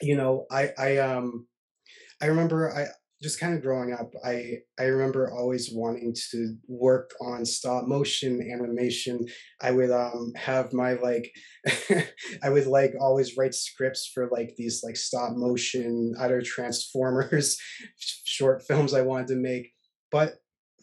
you 0.00 0.16
know 0.16 0.46
i 0.50 0.70
i 0.78 0.96
um 0.98 1.46
i 2.22 2.26
remember 2.26 2.72
i 2.74 2.86
just 3.22 3.40
kind 3.40 3.54
of 3.54 3.62
growing 3.62 3.92
up, 3.92 4.12
I 4.24 4.58
I 4.78 4.84
remember 4.84 5.32
always 5.32 5.70
wanting 5.72 6.14
to 6.30 6.54
work 6.68 7.10
on 7.20 7.44
stop 7.44 7.86
motion 7.86 8.40
animation. 8.52 9.26
I 9.60 9.72
would 9.72 9.90
um 9.90 10.32
have 10.36 10.72
my 10.72 10.94
like 10.94 11.32
I 12.42 12.50
would 12.50 12.66
like 12.66 12.92
always 13.00 13.36
write 13.36 13.54
scripts 13.54 14.10
for 14.12 14.28
like 14.30 14.54
these 14.56 14.82
like 14.84 14.96
stop 14.96 15.32
motion 15.34 16.14
either 16.20 16.40
Transformers 16.42 17.58
short 18.24 18.62
films 18.62 18.94
I 18.94 19.02
wanted 19.02 19.28
to 19.28 19.36
make. 19.36 19.72
But 20.10 20.34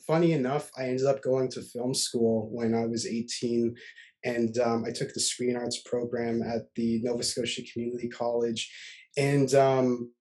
funny 0.05 0.33
enough, 0.33 0.69
I 0.77 0.83
ended 0.83 1.05
up 1.05 1.23
going 1.23 1.49
to 1.51 1.61
film 1.61 1.93
school 1.93 2.49
when 2.51 2.75
I 2.75 2.85
was 2.85 3.07
18 3.07 3.75
and 4.23 4.57
um, 4.57 4.83
I 4.85 4.91
took 4.91 5.13
the 5.13 5.19
screen 5.19 5.55
arts 5.55 5.81
program 5.85 6.41
at 6.41 6.63
the 6.75 6.99
Nova 7.03 7.23
Scotia 7.23 7.61
Community 7.71 8.09
College. 8.09 8.71
And 9.17 9.53
um, 9.53 10.11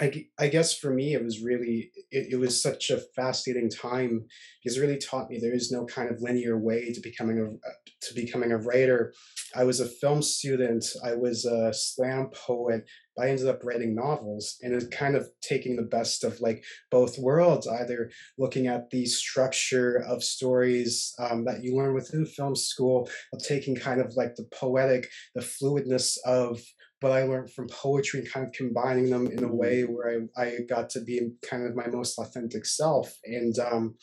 I, 0.00 0.24
I 0.38 0.48
guess 0.48 0.74
for 0.74 0.90
me 0.90 1.12
it 1.12 1.22
was 1.22 1.42
really 1.42 1.90
it, 2.10 2.32
it, 2.32 2.36
was 2.36 2.62
such 2.62 2.88
a 2.88 3.02
fascinating 3.14 3.68
time 3.68 4.24
because 4.62 4.78
it 4.78 4.80
really 4.80 4.98
taught 4.98 5.28
me 5.28 5.38
there 5.38 5.54
is 5.54 5.70
no 5.70 5.84
kind 5.84 6.10
of 6.10 6.22
linear 6.22 6.58
way 6.58 6.92
to 6.92 7.00
becoming 7.00 7.38
a 7.38 8.06
to 8.06 8.14
becoming 8.14 8.50
a 8.50 8.56
writer. 8.56 9.12
I 9.54 9.64
was 9.64 9.78
a 9.78 9.86
film 9.86 10.22
student. 10.22 10.86
I 11.04 11.14
was 11.14 11.44
a 11.44 11.72
slam 11.74 12.30
poet 12.32 12.86
i 13.20 13.28
ended 13.28 13.48
up 13.48 13.64
writing 13.64 13.94
novels 13.94 14.56
and 14.62 14.72
it's 14.72 14.86
kind 14.86 15.14
of 15.16 15.28
taking 15.42 15.76
the 15.76 15.82
best 15.82 16.24
of 16.24 16.40
like 16.40 16.64
both 16.90 17.18
worlds 17.18 17.66
either 17.66 18.10
looking 18.38 18.66
at 18.66 18.90
the 18.90 19.04
structure 19.04 20.02
of 20.08 20.22
stories 20.22 21.12
um, 21.18 21.44
that 21.44 21.62
you 21.62 21.76
learn 21.76 21.94
within 21.94 22.24
film 22.24 22.54
school 22.54 23.08
of 23.32 23.42
taking 23.42 23.74
kind 23.74 24.00
of 24.00 24.14
like 24.16 24.34
the 24.36 24.48
poetic 24.52 25.08
the 25.34 25.40
fluidness 25.40 26.16
of 26.24 26.60
but 27.00 27.12
I 27.12 27.24
learned 27.24 27.52
from 27.52 27.68
poetry 27.68 28.20
and 28.20 28.30
kind 28.30 28.46
of 28.46 28.52
combining 28.52 29.10
them 29.10 29.26
in 29.26 29.38
a 29.38 29.46
mm-hmm. 29.46 29.56
way 29.56 29.82
where 29.82 30.26
I, 30.36 30.42
I 30.42 30.56
got 30.68 30.90
to 30.90 31.00
be 31.00 31.30
kind 31.42 31.66
of 31.66 31.74
my 31.74 31.86
most 31.88 32.18
authentic 32.18 32.66
self. 32.66 33.16
And, 33.24 33.58
um, 33.58 33.96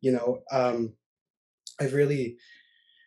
you 0.00 0.12
know, 0.12 0.42
um, 0.52 0.94
I've 1.80 1.92
really, 1.92 2.36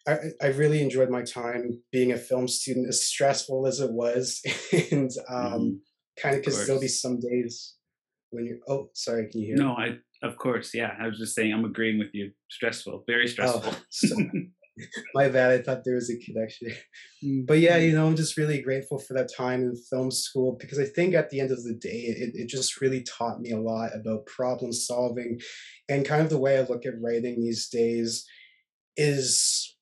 I, 0.07 0.17
I 0.41 0.47
really 0.47 0.81
enjoyed 0.81 1.09
my 1.09 1.23
time 1.23 1.81
being 1.91 2.11
a 2.11 2.17
film 2.17 2.47
student, 2.47 2.89
as 2.89 3.05
stressful 3.05 3.65
as 3.65 3.79
it 3.79 3.91
was. 3.91 4.41
and 4.91 5.11
um, 5.29 5.37
mm-hmm. 5.37 6.21
kind 6.21 6.35
of 6.35 6.41
because 6.41 6.65
there'll 6.65 6.81
be 6.81 6.87
some 6.87 7.19
days 7.19 7.75
when 8.31 8.45
you're, 8.45 8.57
oh, 8.67 8.89
sorry, 8.93 9.29
can 9.29 9.39
you 9.39 9.47
hear? 9.47 9.55
No, 9.55 9.71
I, 9.71 9.97
of 10.21 10.37
course. 10.37 10.73
Yeah. 10.73 10.91
I 10.99 11.07
was 11.07 11.17
just 11.17 11.33
saying, 11.33 11.53
I'm 11.53 11.65
agreeing 11.65 11.97
with 11.97 12.09
you. 12.13 12.31
Stressful, 12.49 13.05
very 13.07 13.23
oh, 13.23 13.27
stressful. 13.27 13.73
Oh, 13.73 13.77
so, 13.89 14.15
my 15.13 15.29
bad. 15.29 15.51
I 15.51 15.61
thought 15.61 15.83
there 15.83 15.95
was 15.95 16.09
a 16.09 16.17
connection. 16.17 16.71
Mm, 17.23 17.45
but 17.45 17.59
yeah, 17.59 17.77
you 17.77 17.93
know, 17.93 18.07
I'm 18.07 18.15
just 18.15 18.37
really 18.37 18.61
grateful 18.61 18.99
for 18.99 19.13
that 19.13 19.31
time 19.35 19.61
in 19.63 19.75
film 19.89 20.11
school 20.11 20.57
because 20.59 20.79
I 20.79 20.85
think 20.85 21.13
at 21.13 21.29
the 21.29 21.39
end 21.39 21.51
of 21.51 21.63
the 21.63 21.73
day, 21.73 21.89
it, 21.89 22.31
it 22.33 22.47
just 22.47 22.81
really 22.81 23.03
taught 23.03 23.41
me 23.41 23.51
a 23.51 23.59
lot 23.59 23.91
about 23.95 24.25
problem 24.25 24.71
solving 24.71 25.39
and 25.89 26.05
kind 26.05 26.21
of 26.21 26.29
the 26.29 26.39
way 26.39 26.57
I 26.57 26.61
look 26.61 26.85
at 26.85 27.01
writing 27.01 27.41
these 27.41 27.67
days 27.69 28.25
is 28.95 29.75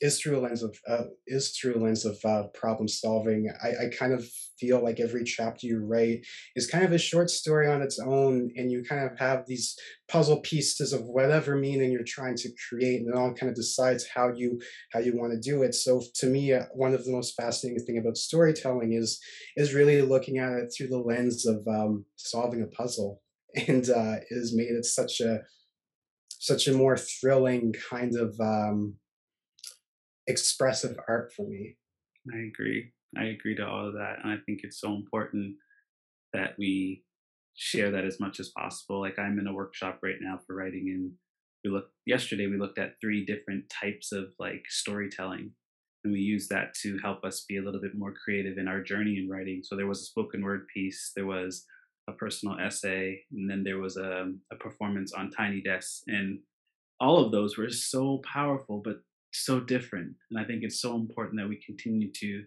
is 0.00 0.20
through 0.20 0.38
a 0.38 0.40
lens 0.40 0.62
of 0.62 0.76
uh, 0.88 1.04
is 1.26 1.56
through 1.56 1.76
a 1.76 1.82
lens 1.82 2.04
of 2.04 2.18
uh, 2.24 2.44
problem 2.54 2.88
solving. 2.88 3.50
I, 3.62 3.86
I 3.86 3.88
kind 3.96 4.12
of 4.12 4.24
feel 4.58 4.82
like 4.82 5.00
every 5.00 5.24
chapter 5.24 5.66
you 5.66 5.84
write 5.84 6.26
is 6.56 6.66
kind 6.66 6.84
of 6.84 6.92
a 6.92 6.98
short 6.98 7.30
story 7.30 7.68
on 7.68 7.82
its 7.82 7.98
own, 7.98 8.50
and 8.56 8.70
you 8.70 8.84
kind 8.88 9.04
of 9.04 9.18
have 9.18 9.44
these 9.46 9.76
puzzle 10.08 10.40
pieces 10.40 10.92
of 10.92 11.02
whatever 11.02 11.56
meaning 11.56 11.90
you're 11.90 12.02
trying 12.04 12.36
to 12.36 12.50
create, 12.68 13.00
and 13.00 13.08
it 13.08 13.18
all 13.18 13.32
kind 13.34 13.50
of 13.50 13.56
decides 13.56 14.06
how 14.14 14.32
you 14.32 14.60
how 14.92 15.00
you 15.00 15.16
want 15.16 15.32
to 15.32 15.40
do 15.40 15.62
it. 15.62 15.74
So 15.74 16.02
to 16.16 16.26
me, 16.26 16.52
uh, 16.52 16.64
one 16.74 16.94
of 16.94 17.04
the 17.04 17.12
most 17.12 17.34
fascinating 17.40 17.84
thing 17.84 17.98
about 17.98 18.16
storytelling 18.16 18.92
is 18.92 19.20
is 19.56 19.74
really 19.74 20.02
looking 20.02 20.38
at 20.38 20.52
it 20.52 20.72
through 20.76 20.88
the 20.88 20.98
lens 20.98 21.46
of 21.46 21.66
um, 21.66 22.04
solving 22.16 22.62
a 22.62 22.66
puzzle, 22.66 23.22
and 23.68 23.88
uh, 23.90 24.16
is 24.30 24.54
made 24.54 24.70
it 24.70 24.84
such 24.84 25.20
a 25.20 25.40
such 26.40 26.68
a 26.68 26.72
more 26.72 26.96
thrilling 26.96 27.74
kind 27.90 28.16
of 28.16 28.38
um, 28.40 28.94
expressive 30.28 30.96
art 31.08 31.32
for 31.32 31.48
me. 31.48 31.76
I 32.32 32.38
agree. 32.38 32.92
I 33.16 33.24
agree 33.24 33.56
to 33.56 33.66
all 33.66 33.88
of 33.88 33.94
that. 33.94 34.18
And 34.22 34.32
I 34.32 34.36
think 34.46 34.60
it's 34.62 34.80
so 34.80 34.94
important 34.94 35.56
that 36.32 36.54
we 36.58 37.04
share 37.54 37.90
that 37.90 38.04
as 38.04 38.20
much 38.20 38.38
as 38.38 38.50
possible. 38.56 39.00
Like 39.00 39.18
I'm 39.18 39.38
in 39.38 39.46
a 39.46 39.52
workshop 39.52 39.98
right 40.02 40.18
now 40.20 40.38
for 40.46 40.54
writing 40.54 40.90
and 40.94 41.12
we 41.64 41.70
looked 41.70 41.92
yesterday 42.06 42.46
we 42.46 42.56
looked 42.56 42.78
at 42.78 42.94
three 43.00 43.24
different 43.24 43.64
types 43.68 44.12
of 44.12 44.26
like 44.38 44.62
storytelling 44.68 45.50
and 46.04 46.12
we 46.12 46.20
use 46.20 46.46
that 46.48 46.74
to 46.82 46.98
help 46.98 47.24
us 47.24 47.44
be 47.48 47.56
a 47.56 47.62
little 47.62 47.80
bit 47.80 47.96
more 47.96 48.12
creative 48.12 48.58
in 48.58 48.68
our 48.68 48.80
journey 48.80 49.18
in 49.18 49.28
writing. 49.28 49.62
So 49.64 49.76
there 49.76 49.86
was 49.86 50.00
a 50.00 50.04
spoken 50.04 50.42
word 50.42 50.66
piece, 50.72 51.12
there 51.16 51.26
was 51.26 51.64
a 52.08 52.12
personal 52.12 52.58
essay, 52.58 53.22
and 53.32 53.50
then 53.50 53.64
there 53.64 53.78
was 53.78 53.96
a, 53.96 54.32
a 54.52 54.56
performance 54.56 55.12
on 55.12 55.30
Tiny 55.30 55.60
Desk. 55.60 56.02
And 56.06 56.38
all 57.00 57.24
of 57.24 57.32
those 57.32 57.58
were 57.58 57.70
so 57.70 58.22
powerful, 58.24 58.80
but 58.82 59.00
so 59.32 59.60
different. 59.60 60.14
And 60.30 60.38
I 60.38 60.44
think 60.44 60.62
it's 60.62 60.80
so 60.80 60.94
important 60.94 61.40
that 61.40 61.48
we 61.48 61.60
continue 61.64 62.10
to 62.12 62.44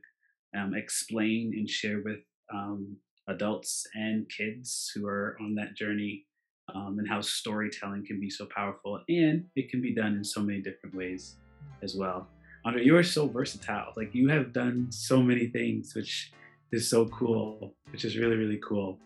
um, 0.57 0.73
explain 0.75 1.53
and 1.55 1.69
share 1.69 2.01
with 2.03 2.19
um, 2.53 2.97
adults 3.27 3.85
and 3.93 4.29
kids 4.29 4.91
who 4.93 5.07
are 5.07 5.37
on 5.39 5.55
that 5.55 5.75
journey 5.75 6.25
um, 6.73 6.97
and 6.99 7.07
how 7.07 7.21
storytelling 7.21 8.05
can 8.05 8.19
be 8.19 8.29
so 8.29 8.47
powerful 8.53 8.99
and 9.07 9.45
it 9.55 9.69
can 9.69 9.81
be 9.81 9.93
done 9.93 10.15
in 10.15 10.23
so 10.23 10.41
many 10.41 10.61
different 10.61 10.95
ways 10.95 11.37
as 11.81 11.95
well. 11.95 12.27
Andre, 12.65 12.83
you 12.83 12.95
are 12.95 13.03
so 13.03 13.27
versatile. 13.27 13.93
Like 13.95 14.13
you 14.13 14.29
have 14.29 14.53
done 14.53 14.87
so 14.91 15.21
many 15.21 15.47
things, 15.47 15.95
which 15.95 16.31
is 16.71 16.89
so 16.89 17.07
cool, 17.07 17.73
which 17.91 18.05
is 18.05 18.17
really, 18.17 18.35
really 18.35 18.59
cool. 18.63 18.99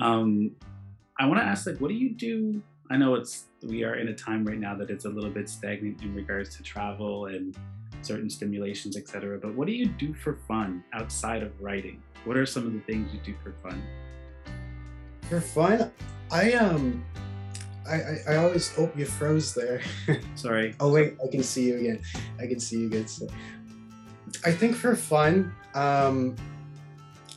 Um, 0.00 0.52
I 1.18 1.26
want 1.26 1.40
to 1.40 1.46
ask, 1.46 1.66
like, 1.66 1.80
what 1.80 1.88
do 1.88 1.94
you 1.94 2.14
do 2.14 2.62
I 2.90 2.96
know 2.96 3.14
it's 3.14 3.46
we 3.62 3.84
are 3.84 3.96
in 3.96 4.08
a 4.08 4.14
time 4.14 4.44
right 4.44 4.58
now 4.58 4.74
that 4.76 4.90
it's 4.90 5.06
a 5.06 5.08
little 5.08 5.30
bit 5.30 5.48
stagnant 5.48 6.02
in 6.02 6.14
regards 6.14 6.56
to 6.56 6.62
travel 6.62 7.26
and 7.26 7.56
certain 8.02 8.30
stimulations, 8.30 8.96
etc. 8.96 9.38
But 9.38 9.54
what 9.54 9.66
do 9.66 9.72
you 9.72 9.86
do 9.86 10.14
for 10.14 10.38
fun 10.46 10.84
outside 10.92 11.42
of 11.42 11.60
writing? 11.60 12.02
What 12.24 12.36
are 12.36 12.46
some 12.46 12.66
of 12.66 12.72
the 12.72 12.80
things 12.80 13.12
you 13.12 13.20
do 13.20 13.34
for 13.42 13.52
fun? 13.52 13.82
For 15.28 15.40
fun, 15.40 15.90
I 16.30 16.52
um, 16.52 17.04
I 17.88 17.94
I, 17.94 18.18
I 18.28 18.36
always 18.36 18.72
hope 18.74 18.92
oh, 18.94 18.98
you 18.98 19.06
froze 19.06 19.54
there. 19.54 19.80
Sorry. 20.36 20.74
oh 20.78 20.92
wait, 20.92 21.16
I 21.22 21.28
can 21.28 21.42
see 21.42 21.68
you 21.68 21.78
again. 21.78 22.02
I 22.38 22.46
can 22.46 22.60
see 22.60 22.80
you 22.80 22.86
again. 22.86 23.08
So, 23.08 23.26
I 24.44 24.52
think 24.52 24.76
for 24.76 24.94
fun, 24.94 25.52
um, 25.74 26.36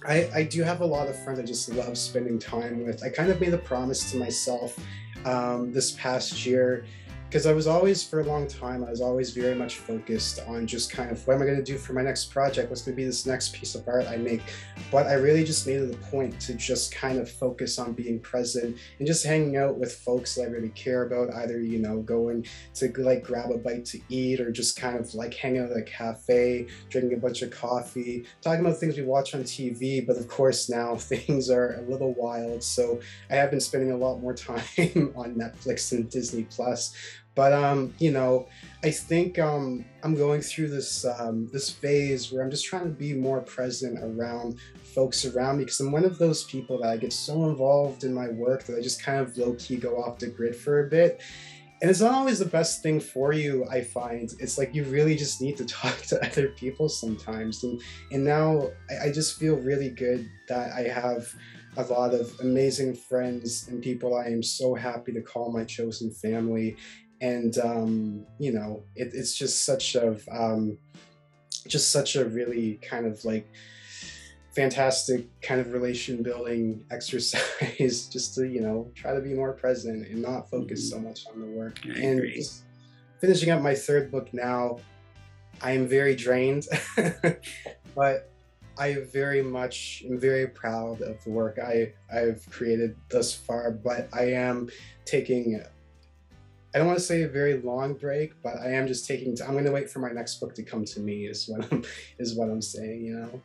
I, 0.08 0.30
I 0.34 0.44
do 0.44 0.64
have 0.64 0.82
a 0.82 0.86
lot 0.86 1.08
of 1.08 1.22
friends 1.24 1.40
I 1.40 1.44
just 1.44 1.70
love 1.70 1.98
spending 1.98 2.40
time 2.40 2.86
with. 2.86 3.04
I 3.04 3.10
kind 3.10 3.30
of 3.30 3.42
made 3.42 3.54
a 3.54 3.58
promise 3.58 4.12
to 4.12 4.18
myself 4.18 4.80
um, 5.26 5.72
this 5.72 5.92
past 5.92 6.46
year 6.46 6.86
because 7.30 7.46
I 7.46 7.54
was 7.54 7.68
always, 7.68 8.04
for 8.04 8.22
a 8.22 8.24
long 8.24 8.48
time, 8.48 8.84
I 8.84 8.90
was 8.90 9.02
always 9.02 9.30
very 9.30 9.54
much 9.54 9.78
focused 9.78 10.40
on 10.48 10.66
just 10.66 10.92
kind 10.92 11.12
of 11.12 11.28
what 11.28 11.36
am 11.36 11.44
I 11.44 11.46
going 11.46 11.60
to 11.60 11.64
do 11.64 11.78
for 11.78 11.94
my 11.94 12.02
next 12.02 12.32
project? 12.32 12.72
What's 12.72 12.82
going 12.82 12.96
to 12.96 12.98
be 12.98 13.06
this 13.06 13.28
next 13.28 13.54
piece 13.54 13.76
of 13.76 13.88
art 13.88 14.08
I 14.08 14.18
make? 14.18 14.42
But 14.92 15.06
I 15.06 15.14
really 15.14 15.44
just 15.44 15.68
made 15.68 15.76
it 15.76 15.94
a 15.94 15.98
point 16.10 16.40
to 16.42 16.56
just 16.56 16.92
kind 16.92 17.20
of 17.20 17.30
focus 17.30 17.78
on 17.78 17.94
being 17.94 18.20
present 18.20 18.76
and 18.98 19.08
just 19.08 19.24
hanging 19.24 19.58
out 19.58 19.78
with 19.78 19.94
folks 19.94 20.34
that 20.36 20.42
I 20.42 20.46
really 20.46 20.70
care 20.70 21.04
about, 21.04 21.32
either, 21.36 21.62
you 21.62 21.78
know, 21.78 22.02
going 22.02 22.48
to 22.74 22.92
like 22.98 23.24
grab 23.24 23.52
a 23.52 23.60
bite 23.60 23.86
to 23.86 24.00
eat 24.10 24.40
or 24.40 24.52
just 24.52 24.76
kind 24.76 24.98
of 24.98 25.14
like 25.14 25.36
hanging 25.36 25.62
out 25.62 25.70
at 25.70 25.78
a 25.78 25.84
cafe, 25.84 26.66
drinking 26.90 27.14
a 27.14 27.22
bunch 27.22 27.44
of 27.44 27.52
coffee, 27.52 28.26
talking 28.42 28.66
about 28.66 28.80
things 28.80 28.98
we 28.98 29.04
watch 29.04 29.36
on 29.36 29.44
TV. 29.44 30.04
But 30.06 30.18
of 30.18 30.28
course, 30.28 30.68
now 30.68 30.96
things 30.98 31.52
are 31.52 31.76
a 31.76 31.82
little 31.84 32.16
wild. 32.16 32.64
So 32.64 33.02
I 33.30 33.36
have 33.36 33.52
been 33.52 33.62
spending 33.62 33.92
a 33.92 33.98
lot 33.98 34.20
more 34.20 34.34
time 34.34 35.14
on 35.16 35.36
Netflix 35.36 35.92
and 35.92 36.10
Disney 36.10 36.46
Plus 36.46 36.96
but 37.40 37.54
um, 37.54 37.94
you 38.00 38.12
know, 38.12 38.50
I 38.84 38.92
think 38.92 39.40
um, 39.40 39.86
I'm 40.04 40.14
going 40.14 40.42
through 40.42 40.72
this 40.72 41.06
um, 41.06 41.48
this 41.54 41.70
phase 41.70 42.34
where 42.34 42.44
I'm 42.44 42.52
just 42.52 42.66
trying 42.66 42.84
to 42.84 42.90
be 42.90 43.14
more 43.14 43.40
present 43.40 43.98
around 44.04 44.58
folks 44.94 45.24
around 45.24 45.60
me 45.60 45.64
because 45.64 45.80
I'm 45.80 45.94
one 45.94 46.04
of 46.04 46.18
those 46.18 46.44
people 46.44 46.82
that 46.82 46.90
I 46.90 46.98
get 46.98 47.14
so 47.14 47.46
involved 47.48 48.04
in 48.04 48.14
my 48.14 48.28
work 48.28 48.66
that 48.66 48.78
I 48.78 48.82
just 48.82 49.02
kind 49.02 49.22
of 49.22 49.38
low 49.38 49.54
key 49.54 49.78
go 49.78 50.04
off 50.04 50.20
the 50.20 50.28
grid 50.28 50.54
for 50.54 50.86
a 50.86 50.90
bit. 50.90 51.22
And 51.82 51.90
it's 51.90 52.02
not 52.02 52.12
always 52.12 52.40
the 52.40 52.46
best 52.46 52.84
thing 52.84 53.00
for 53.00 53.32
you, 53.32 53.66
I 53.72 53.86
find. 53.86 54.30
It's 54.40 54.58
like 54.58 54.76
you 54.76 54.84
really 54.84 55.16
just 55.16 55.42
need 55.42 55.56
to 55.60 55.66
talk 55.80 55.98
to 56.08 56.22
other 56.22 56.50
people 56.50 56.90
sometimes. 56.90 57.64
And 57.64 57.82
and 58.12 58.26
now 58.26 58.68
I, 58.90 59.08
I 59.08 59.12
just 59.14 59.40
feel 59.40 59.56
really 59.56 59.92
good 59.92 60.30
that 60.50 60.74
I 60.74 60.90
have 60.90 61.34
a 61.78 61.84
lot 61.84 62.14
of 62.14 62.38
amazing 62.42 62.96
friends 62.96 63.70
and 63.70 63.82
people 63.82 64.18
I 64.18 64.26
am 64.26 64.44
so 64.44 64.76
happy 64.76 65.14
to 65.14 65.22
call 65.22 65.54
my 65.54 65.64
chosen 65.64 66.12
family 66.12 66.76
and 67.22 67.58
um, 67.60 68.26
you 68.38 68.52
know 68.52 68.84
it, 68.96 69.12
it's 69.14 69.36
just 69.36 69.66
such 69.66 69.96
a 69.96 70.18
um, 70.32 70.78
just 71.68 71.92
such 71.92 72.16
a 72.16 72.26
really 72.26 72.80
kind 72.82 73.06
of 73.06 73.24
like 73.26 73.48
fantastic 74.56 75.28
kind 75.42 75.62
of 75.62 75.72
relation 75.74 76.24
building 76.24 76.84
exercise 76.92 78.08
just 78.12 78.36
to 78.36 78.48
you 78.48 78.62
know 78.62 78.92
try 78.96 79.14
to 79.14 79.22
be 79.22 79.34
more 79.34 79.54
present 79.54 80.08
and 80.08 80.22
not 80.22 80.50
focus 80.50 80.92
mm-hmm. 80.92 81.02
so 81.02 81.08
much 81.08 81.26
on 81.34 81.42
the 81.42 81.48
work 81.48 81.80
I 81.86 82.00
and 82.00 82.20
agree. 82.20 82.46
finishing 83.20 83.52
up 83.52 83.62
my 83.62 83.76
third 83.76 84.12
book 84.12 84.34
now 84.34 84.80
i 85.62 85.72
am 85.72 85.88
very 85.88 86.16
drained 86.16 86.68
but 87.96 88.30
I 88.80 88.96
very 89.12 89.42
much 89.42 90.04
am 90.10 90.18
very 90.18 90.48
proud 90.48 91.02
of 91.02 91.22
the 91.26 91.32
work 91.32 91.60
I, 91.60 91.92
I've 92.12 92.48
created 92.50 92.96
thus 93.10 93.36
far, 93.36 93.72
but 93.72 94.08
I 94.14 94.32
am 94.32 94.70
taking 95.04 95.62
I 96.74 96.78
don't 96.78 96.88
want 96.88 97.00
to 97.00 97.06
say 97.06 97.24
a 97.24 97.28
very 97.28 97.60
long 97.62 97.96
break, 97.96 98.34
but 98.44 98.58
I 98.58 98.74
am 98.74 98.88
just 98.88 99.08
taking. 99.08 99.36
I'm 99.42 99.54
going 99.54 99.66
to 99.66 99.72
wait 99.72 99.90
for 99.90 100.00
my 100.00 100.12
next 100.12 100.40
book 100.40 100.54
to 100.56 100.64
come 100.64 100.86
to 100.86 101.00
me. 101.00 101.26
Is 101.26 101.48
what 101.48 101.72
I'm 101.72 101.84
is 102.20 102.36
what 102.36 102.50
I'm 102.50 102.62
saying. 102.62 103.06
You 103.06 103.20
know. 103.20 103.42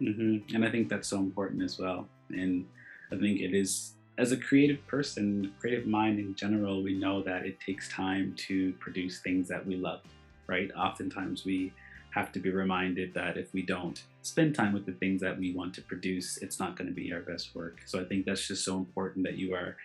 Mm-hmm. 0.00 0.56
And 0.56 0.64
I 0.64 0.70
think 0.70 0.88
that's 0.88 1.08
so 1.08 1.18
important 1.18 1.62
as 1.62 1.78
well. 1.78 2.08
And 2.30 2.66
I 3.12 3.16
think 3.16 3.40
it 3.40 3.54
is 3.54 3.92
as 4.18 4.32
a 4.32 4.36
creative 4.36 4.86
person, 4.86 5.52
creative 5.60 5.86
mind 5.86 6.18
in 6.18 6.34
general, 6.34 6.82
we 6.82 6.94
know 6.94 7.22
that 7.22 7.44
it 7.44 7.60
takes 7.60 7.88
time 7.88 8.34
to 8.48 8.72
produce 8.74 9.20
things 9.20 9.48
that 9.48 9.66
we 9.66 9.76
love. 9.76 10.00
Right? 10.46 10.70
Oftentimes 10.74 11.44
we 11.44 11.72
have 12.10 12.32
to 12.32 12.38
be 12.38 12.50
reminded 12.50 13.14
that 13.14 13.36
if 13.36 13.52
we 13.54 13.62
don't 13.62 14.02
spend 14.22 14.54
time 14.54 14.72
with 14.72 14.84
the 14.84 14.92
things 14.92 15.20
that 15.20 15.38
we 15.38 15.52
want 15.54 15.74
to 15.74 15.82
produce, 15.82 16.36
it's 16.38 16.58
not 16.58 16.76
going 16.76 16.86
to 16.86 16.94
be 16.94 17.12
our 17.12 17.20
best 17.20 17.54
work. 17.54 17.80
So 17.86 18.00
I 18.00 18.04
think 18.04 18.26
that's 18.26 18.46
just 18.46 18.64
so 18.64 18.76
important 18.76 19.24
that 19.24 19.38
you 19.38 19.54
are 19.54 19.76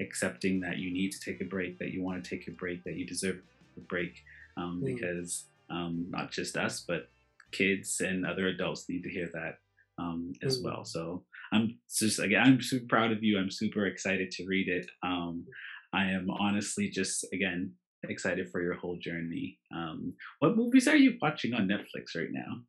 accepting 0.00 0.60
that 0.60 0.78
you 0.78 0.92
need 0.92 1.12
to 1.12 1.20
take 1.20 1.40
a 1.40 1.44
break, 1.44 1.78
that 1.78 1.92
you 1.92 2.02
want 2.02 2.22
to 2.22 2.30
take 2.30 2.48
a 2.48 2.52
break, 2.52 2.84
that 2.84 2.94
you 2.94 3.06
deserve 3.06 3.40
a 3.76 3.80
break, 3.80 4.22
um, 4.56 4.80
mm. 4.82 4.94
because 4.94 5.44
um, 5.70 6.06
not 6.10 6.30
just 6.30 6.56
us, 6.56 6.84
but 6.86 7.08
kids 7.52 8.00
and 8.00 8.26
other 8.26 8.48
adults 8.48 8.88
need 8.88 9.02
to 9.02 9.10
hear 9.10 9.28
that 9.32 9.58
um, 9.98 10.32
as 10.42 10.60
mm. 10.60 10.64
well. 10.64 10.84
So 10.84 11.24
I'm 11.52 11.78
just 11.90 12.18
again, 12.18 12.42
I'm 12.42 12.60
super 12.60 12.86
proud 12.88 13.12
of 13.12 13.22
you. 13.22 13.38
I'm 13.38 13.50
super 13.50 13.86
excited 13.86 14.30
to 14.32 14.46
read 14.46 14.68
it. 14.68 14.86
Um, 15.02 15.46
I 15.92 16.10
am 16.10 16.28
honestly 16.30 16.88
just 16.88 17.26
again 17.32 17.72
excited 18.08 18.50
for 18.50 18.62
your 18.62 18.74
whole 18.74 18.98
journey. 19.00 19.58
Um, 19.74 20.14
what 20.40 20.56
movies 20.56 20.88
are 20.88 20.96
you 20.96 21.16
watching 21.20 21.54
on 21.54 21.68
Netflix 21.68 22.14
right 22.16 22.28
now? 22.30 22.62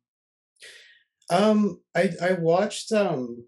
Um, 1.30 1.80
I 1.94 2.10
I 2.22 2.32
watched 2.32 2.92
um, 2.92 3.44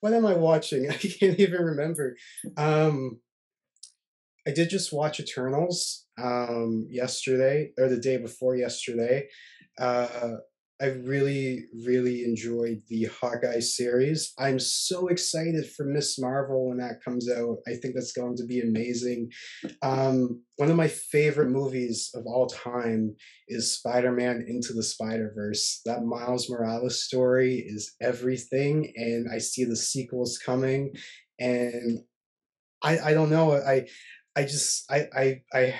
what 0.00 0.12
am 0.12 0.26
I 0.26 0.34
watching? 0.34 0.90
I 0.90 0.94
can't 0.94 1.38
even 1.38 1.62
remember. 1.62 2.16
Um, 2.56 3.20
I 4.46 4.52
did 4.52 4.70
just 4.70 4.92
watch 4.92 5.20
Eternals 5.20 6.06
um 6.18 6.86
yesterday 6.90 7.72
or 7.78 7.88
the 7.88 8.00
day 8.00 8.16
before 8.16 8.56
yesterday. 8.56 9.28
Uh, 9.78 10.36
I 10.80 10.86
really, 10.86 11.66
really 11.84 12.24
enjoyed 12.24 12.80
the 12.88 13.04
Hawkeye 13.04 13.60
series. 13.60 14.32
I'm 14.38 14.58
so 14.58 15.08
excited 15.08 15.70
for 15.76 15.84
Miss 15.84 16.18
Marvel 16.18 16.68
when 16.68 16.78
that 16.78 17.04
comes 17.04 17.30
out. 17.30 17.58
I 17.68 17.72
think 17.74 17.94
that's 17.94 18.12
going 18.12 18.36
to 18.36 18.46
be 18.46 18.60
amazing. 18.60 19.30
Um, 19.82 20.42
one 20.56 20.70
of 20.70 20.76
my 20.76 20.88
favorite 20.88 21.50
movies 21.50 22.10
of 22.14 22.24
all 22.24 22.46
time 22.46 23.14
is 23.48 23.74
Spider 23.74 24.10
Man 24.12 24.42
Into 24.48 24.72
the 24.72 24.82
Spider 24.82 25.32
Verse. 25.34 25.82
That 25.84 26.04
Miles 26.04 26.48
Morales 26.48 27.04
story 27.04 27.56
is 27.56 27.94
everything, 28.00 28.90
and 28.96 29.28
I 29.30 29.36
see 29.36 29.64
the 29.64 29.76
sequels 29.76 30.38
coming. 30.38 30.94
And 31.38 32.00
I, 32.82 32.98
I 32.98 33.12
don't 33.12 33.30
know. 33.30 33.52
I, 33.52 33.86
I 34.34 34.42
just, 34.42 34.90
I, 34.90 35.08
I, 35.14 35.42
I 35.52 35.74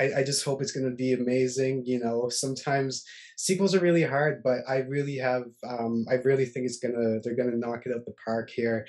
I, 0.00 0.10
I 0.18 0.24
just 0.24 0.44
hope 0.44 0.60
it's 0.60 0.72
going 0.72 0.88
to 0.88 0.96
be 0.96 1.12
amazing. 1.12 1.84
You 1.86 2.00
know, 2.00 2.28
sometimes 2.28 3.04
sequels 3.36 3.74
are 3.74 3.80
really 3.80 4.02
hard, 4.02 4.42
but 4.42 4.58
I 4.68 4.78
really 4.78 5.16
have, 5.16 5.44
um, 5.68 6.04
I 6.10 6.14
really 6.14 6.46
think 6.46 6.66
it's 6.66 6.78
gonna, 6.78 7.20
they're 7.22 7.36
gonna 7.36 7.56
knock 7.56 7.82
it 7.86 7.92
out 7.94 8.04
the 8.04 8.14
park 8.24 8.50
here. 8.50 8.86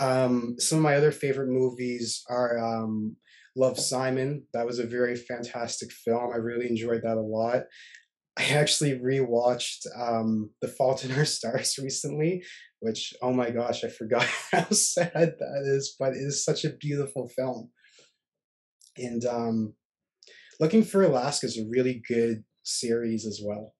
Um, 0.00 0.56
some 0.58 0.78
of 0.78 0.82
my 0.82 0.96
other 0.96 1.12
favorite 1.12 1.48
movies 1.48 2.22
are 2.28 2.58
um, 2.58 3.16
Love 3.56 3.78
Simon. 3.78 4.44
That 4.52 4.66
was 4.66 4.78
a 4.78 4.86
very 4.86 5.16
fantastic 5.16 5.92
film. 5.92 6.32
I 6.32 6.38
really 6.38 6.68
enjoyed 6.68 7.02
that 7.02 7.16
a 7.16 7.20
lot. 7.20 7.64
I 8.36 8.46
actually 8.46 8.98
rewatched 8.98 9.86
um, 9.96 10.50
The 10.60 10.68
Fault 10.68 11.04
in 11.04 11.12
Our 11.12 11.24
Stars 11.24 11.78
recently, 11.80 12.42
which 12.80 13.14
oh 13.22 13.32
my 13.32 13.50
gosh, 13.50 13.84
I 13.84 13.88
forgot 13.88 14.26
how 14.52 14.68
sad 14.70 15.34
that 15.38 15.62
is, 15.64 15.94
but 15.98 16.14
it 16.14 16.18
is 16.18 16.44
such 16.44 16.64
a 16.64 16.70
beautiful 16.70 17.28
film. 17.28 17.70
And 18.96 19.24
um, 19.24 19.74
Looking 20.60 20.84
for 20.84 21.02
Alaska 21.02 21.46
is 21.46 21.58
a 21.58 21.68
really 21.68 22.02
good 22.06 22.44
series 22.62 23.26
as 23.26 23.40
well. 23.44 23.74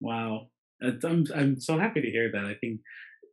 Wow. 0.00 0.48
I'm, 0.82 1.26
I'm 1.34 1.60
so 1.60 1.78
happy 1.78 2.00
to 2.00 2.10
hear 2.10 2.30
that. 2.32 2.44
I 2.44 2.54
think 2.54 2.80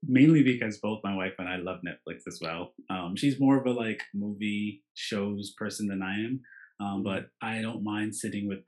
mainly 0.04 0.44
because 0.44 0.80
both 0.80 1.02
my 1.04 1.16
wife 1.16 1.34
and 1.40 1.48
I 1.48 1.58
love 1.58 1.80
Netflix 1.86 2.22
as 2.28 2.40
well. 2.42 2.74
Um, 2.90 3.16
she's 3.16 3.40
more 3.40 3.58
of 3.58 3.66
a 3.66 3.72
like 3.72 4.02
movie 4.14 4.84
shows 4.94 5.54
person 5.58 5.88
than 5.88 6.02
I 6.02 6.16
am, 6.16 6.42
um, 6.80 7.04
but 7.04 7.28
I 7.42 7.62
don't 7.62 7.84
mind 7.84 8.16
sitting 8.16 8.48
with 8.48 8.60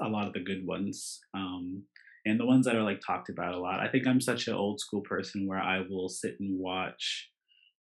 a 0.00 0.08
lot 0.08 0.26
of 0.26 0.32
the 0.32 0.40
good 0.40 0.66
ones 0.66 1.20
um, 1.34 1.84
and 2.26 2.38
the 2.38 2.46
ones 2.46 2.66
that 2.66 2.76
are 2.76 2.82
like 2.82 3.00
talked 3.04 3.30
about 3.30 3.54
a 3.54 3.58
lot. 3.58 3.80
I 3.80 3.88
think 3.88 4.06
I'm 4.06 4.20
such 4.20 4.46
an 4.46 4.54
old 4.54 4.80
school 4.80 5.02
person 5.02 5.46
where 5.46 5.60
I 5.60 5.80
will 5.88 6.08
sit 6.08 6.36
and 6.38 6.58
watch 6.58 7.30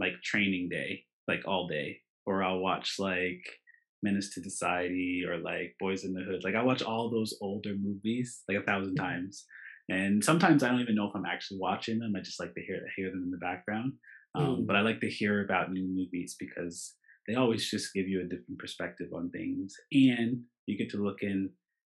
like 0.00 0.14
Training 0.22 0.68
Day 0.70 1.04
like 1.26 1.46
all 1.46 1.68
day, 1.68 1.98
or 2.26 2.42
I'll 2.42 2.58
watch 2.58 2.94
like 2.98 3.42
Menace 4.02 4.34
to 4.34 4.42
Society 4.42 5.24
or 5.28 5.38
like 5.38 5.74
Boys 5.80 6.04
in 6.04 6.12
the 6.12 6.22
Hood. 6.22 6.44
Like 6.44 6.54
I 6.54 6.62
watch 6.62 6.82
all 6.82 7.10
those 7.10 7.36
older 7.40 7.74
movies 7.78 8.42
like 8.48 8.58
a 8.58 8.62
thousand 8.62 8.96
mm-hmm. 8.96 9.04
times, 9.04 9.44
and 9.88 10.22
sometimes 10.22 10.62
I 10.62 10.68
don't 10.68 10.80
even 10.80 10.94
know 10.94 11.08
if 11.08 11.14
I'm 11.14 11.26
actually 11.26 11.58
watching 11.60 11.98
them. 11.98 12.14
I 12.16 12.20
just 12.20 12.40
like 12.40 12.54
to 12.54 12.62
hear 12.62 12.80
hear 12.96 13.10
them 13.10 13.22
in 13.24 13.30
the 13.30 13.38
background. 13.38 13.92
Um, 14.34 14.46
mm. 14.46 14.66
But 14.66 14.76
I 14.76 14.80
like 14.80 15.00
to 15.00 15.10
hear 15.10 15.44
about 15.44 15.72
new 15.72 15.86
movies 15.88 16.36
because 16.38 16.94
they 17.26 17.34
always 17.34 17.68
just 17.68 17.94
give 17.94 18.08
you 18.08 18.20
a 18.20 18.24
different 18.24 18.58
perspective 18.58 19.08
on 19.14 19.30
things, 19.30 19.74
and 19.92 20.42
you 20.66 20.78
get 20.78 20.90
to 20.90 21.02
look 21.02 21.22
in 21.22 21.50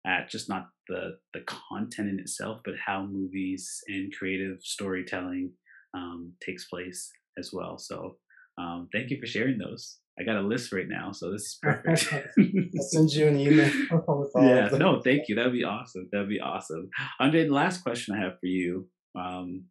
at 0.07 0.31
just 0.31 0.49
not 0.49 0.69
the 0.89 1.19
the 1.35 1.41
content 1.41 2.09
in 2.09 2.19
itself, 2.19 2.61
but 2.65 2.75
how 2.85 3.05
movies 3.05 3.81
and 3.89 4.13
creative 4.17 4.63
storytelling 4.63 5.53
um, 5.95 6.33
takes 6.45 6.67
place 6.67 7.11
as 7.39 7.51
well. 7.53 7.79
So 7.79 8.17
um, 8.59 8.89
thank 8.93 9.11
you 9.11 9.19
for 9.21 9.27
sharing 9.27 9.59
those. 9.59 9.99
I 10.21 10.25
got 10.25 10.37
a 10.37 10.47
list 10.47 10.73
right 10.73 10.89
now, 10.89 11.13
so 11.13 11.33
this 11.33 11.43
is 11.43 11.59
perfect. 11.63 12.13
I'll 12.39 12.83
send 12.91 13.11
you 13.13 13.29
an 13.29 13.41
email. 13.41 13.71
yeah, 14.37 14.69
no, 14.73 15.01
thank 15.01 15.29
you. 15.29 15.35
That'd 15.35 15.53
be 15.53 15.65
awesome. 15.65 16.09
That'd 16.13 16.29
be 16.29 16.41
awesome. 16.41 16.91
Andre, 17.19 17.47
the 17.47 17.55
last 17.55 17.83
question 17.83 18.15
I 18.15 18.23
have 18.23 18.39
for 18.39 18.47
you 18.47 18.89
um, 19.19 19.65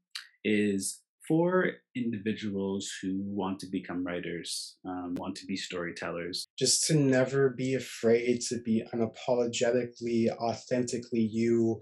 is 0.44 1.02
for 1.28 1.74
individuals 1.96 2.90
who 3.04 3.20
want 3.22 3.60
to 3.60 3.68
become 3.72 4.04
writers, 4.04 4.78
um, 4.84 5.14
want 5.20 5.36
to 5.36 5.46
be 5.46 5.56
storytellers. 5.56 6.48
Just 6.58 6.88
to 6.88 6.96
never 6.96 7.52
be 7.52 7.76
afraid 7.76 8.42
to 8.50 8.60
be 8.66 8.84
unapologetically, 8.92 10.30
authentically 10.30 11.30
you, 11.32 11.80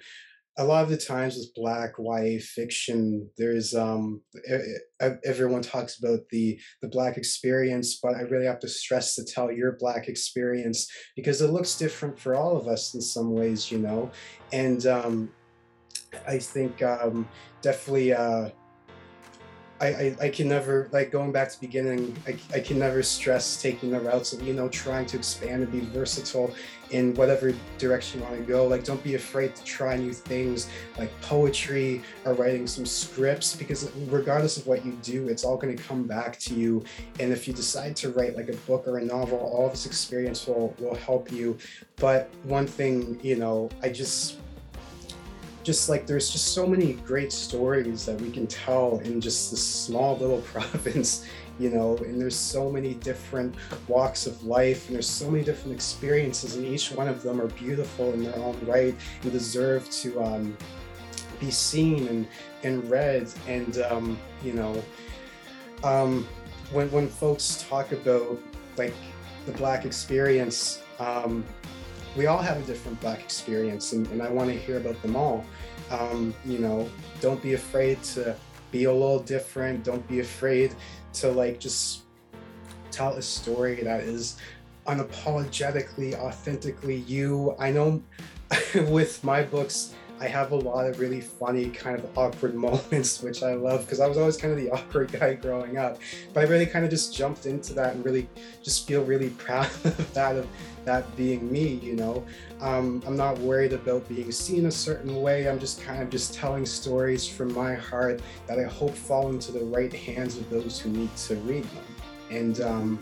a 0.59 0.63
lot 0.63 0.83
of 0.83 0.89
the 0.89 0.97
times 0.97 1.35
with 1.35 1.53
black 1.53 1.93
YA 1.99 2.39
fiction, 2.41 3.29
there's 3.37 3.75
um 3.75 4.21
everyone 5.23 5.61
talks 5.61 5.99
about 5.99 6.21
the 6.31 6.59
the 6.81 6.87
black 6.87 7.17
experience, 7.17 7.99
but 8.01 8.15
I 8.15 8.21
really 8.21 8.45
have 8.45 8.59
to 8.59 8.67
stress 8.67 9.15
to 9.15 9.23
tell 9.23 9.51
your 9.51 9.77
black 9.79 10.07
experience 10.07 10.89
because 11.15 11.41
it 11.41 11.51
looks 11.51 11.77
different 11.77 12.17
for 12.19 12.35
all 12.35 12.57
of 12.57 12.67
us 12.67 12.93
in 12.95 13.01
some 13.01 13.33
ways, 13.33 13.71
you 13.71 13.77
know, 13.77 14.11
and 14.51 14.85
um, 14.87 15.29
I 16.27 16.39
think 16.39 16.81
um, 16.81 17.27
definitely. 17.61 18.13
Uh, 18.13 18.49
I, 19.79 19.87
I, 19.87 20.15
I, 20.21 20.29
can 20.29 20.49
never 20.49 20.89
like 20.91 21.11
going 21.11 21.31
back 21.31 21.49
to 21.49 21.59
beginning 21.59 22.15
I, 22.27 22.35
I 22.53 22.59
can 22.59 22.79
never 22.79 23.03
stress 23.03 23.61
taking 23.61 23.91
the 23.91 23.99
routes 23.99 24.33
of 24.33 24.41
you 24.41 24.53
know 24.53 24.67
trying 24.69 25.05
to 25.07 25.17
expand 25.17 25.63
and 25.63 25.71
be 25.71 25.81
versatile 25.81 26.53
in 26.89 27.13
whatever 27.15 27.53
direction 27.77 28.19
you 28.19 28.25
want 28.25 28.37
to 28.37 28.43
go. 28.43 28.65
Like 28.65 28.83
don't 28.83 29.03
be 29.03 29.15
afraid 29.15 29.55
to 29.55 29.63
try 29.63 29.95
new 29.97 30.13
things 30.13 30.69
like 30.97 31.11
poetry 31.21 32.01
or 32.25 32.33
writing 32.33 32.65
some 32.65 32.85
scripts 32.85 33.55
because 33.55 33.91
regardless 34.07 34.57
of 34.57 34.65
what 34.65 34.85
you 34.85 34.93
do 35.03 35.27
it's 35.27 35.43
all 35.43 35.57
going 35.57 35.75
to 35.75 35.83
come 35.83 36.03
back 36.03 36.39
to 36.39 36.55
you. 36.55 36.83
And 37.19 37.31
if 37.31 37.47
you 37.47 37.53
decide 37.53 37.95
to 37.97 38.09
write 38.09 38.35
like 38.35 38.49
a 38.49 38.55
book 38.67 38.87
or 38.87 38.97
a 38.97 39.05
novel 39.05 39.37
all 39.37 39.69
this 39.69 39.85
experience 39.85 40.47
will 40.47 40.73
will 40.79 40.95
help 40.95 41.31
you. 41.31 41.57
But 41.97 42.29
one 42.43 42.65
thing 42.65 43.19
you 43.21 43.35
know 43.35 43.69
I 43.83 43.89
just 43.89 44.37
just 45.67 45.89
like 45.89 46.07
there's 46.07 46.29
just 46.29 46.53
so 46.53 46.65
many 46.65 46.93
great 46.93 47.29
stories 47.29 48.05
that 48.05 48.19
we 48.21 48.31
can 48.31 48.47
tell 48.47 48.99
in 48.99 49.19
just 49.19 49.51
this 49.51 49.61
small 49.61 50.15
little 50.15 50.39
province 50.53 51.25
you 51.59 51.69
know 51.69 51.97
and 51.97 52.21
there's 52.21 52.37
so 52.37 52.71
many 52.71 52.93
different 52.93 53.53
walks 53.89 54.27
of 54.27 54.41
life 54.45 54.87
and 54.87 54.95
there's 54.95 55.09
so 55.09 55.29
many 55.29 55.43
different 55.43 55.73
experiences 55.75 56.55
and 56.55 56.65
each 56.65 56.93
one 56.93 57.09
of 57.09 57.21
them 57.21 57.41
are 57.41 57.47
beautiful 57.47 58.13
in 58.13 58.23
their 58.23 58.35
own 58.37 58.57
right 58.65 58.95
and 59.23 59.31
deserve 59.33 59.89
to 59.89 60.23
um, 60.23 60.57
be 61.41 61.51
seen 61.51 62.07
and 62.07 62.27
and 62.63 62.89
read 62.89 63.27
and 63.49 63.79
um, 63.79 64.17
you 64.45 64.53
know 64.53 64.81
um, 65.83 66.25
when 66.71 66.89
when 66.91 67.09
folks 67.09 67.65
talk 67.67 67.91
about 67.91 68.39
like 68.77 68.93
the 69.45 69.51
black 69.51 69.83
experience 69.83 70.81
um, 70.99 71.43
we 72.17 72.25
all 72.25 72.39
have 72.39 72.57
a 72.57 72.65
different 72.65 72.99
black 72.99 73.19
experience 73.19 73.93
and, 73.93 74.07
and 74.07 74.21
i 74.21 74.29
want 74.29 74.49
to 74.49 74.57
hear 74.57 74.77
about 74.77 74.99
them 75.01 75.15
all. 75.15 75.45
Um, 75.89 76.33
you 76.45 76.59
know 76.59 76.89
don't 77.21 77.41
be 77.41 77.53
afraid 77.53 78.01
to 78.03 78.35
be 78.71 78.85
a 78.85 78.91
little 78.91 79.19
different. 79.19 79.83
Don't 79.83 80.05
be 80.07 80.19
afraid 80.19 80.75
to 81.13 81.31
like 81.31 81.59
just 81.59 82.01
tell 82.91 83.13
a 83.13 83.21
story 83.21 83.81
that 83.83 84.01
is 84.01 84.37
unapologetically 84.85 86.15
authentically 86.15 86.97
you. 86.97 87.55
I 87.59 87.71
know 87.71 88.01
with 88.75 89.23
my 89.23 89.43
books 89.43 89.93
I 90.19 90.27
have 90.27 90.51
a 90.51 90.55
lot 90.55 90.87
of 90.87 90.99
really 90.99 91.21
funny, 91.21 91.69
kind 91.69 91.99
of 91.99 92.17
awkward 92.17 92.55
moments, 92.67 93.21
which 93.21 93.43
I 93.43 93.53
love 93.53 93.81
because 93.81 93.99
I 93.99 94.07
was 94.07 94.17
always 94.17 94.37
kind 94.37 94.51
of 94.51 94.59
the 94.59 94.71
awkward 94.75 95.11
guy 95.11 95.35
growing 95.35 95.77
up. 95.77 95.99
But 96.33 96.45
I 96.45 96.47
really 96.47 96.65
kind 96.65 96.83
of 96.83 96.91
just 96.91 97.15
jumped 97.15 97.45
into 97.45 97.73
that 97.75 97.95
and 97.95 98.03
really 98.03 98.27
just 98.63 98.87
feel 98.87 99.03
really 99.03 99.29
proud 99.31 99.69
of 99.85 100.13
that, 100.13 100.35
of 100.35 100.47
that 100.87 101.13
being 101.17 101.51
me, 101.51 101.67
you 101.83 101.95
know. 101.95 102.25
Um, 102.61 103.03
I'm 103.05 103.17
not 103.17 103.37
worried 103.39 103.73
about 103.73 104.07
being 104.07 104.31
seen 104.31 104.67
a 104.67 104.71
certain 104.71 105.21
way. 105.21 105.49
I'm 105.49 105.59
just 105.59 105.81
kind 105.81 106.01
of 106.01 106.09
just 106.09 106.33
telling 106.33 106.65
stories 106.65 107.27
from 107.27 107.53
my 107.53 107.75
heart 107.75 108.21
that 108.47 108.57
I 108.57 108.63
hope 108.63 108.95
fall 108.95 109.29
into 109.29 109.51
the 109.51 109.65
right 109.65 109.91
hands 109.91 110.37
of 110.37 110.49
those 110.49 110.79
who 110.79 110.89
need 110.89 111.13
to 111.27 111.35
read 111.35 111.65
them. 111.65 111.85
And 112.31 112.61
um, 112.61 112.99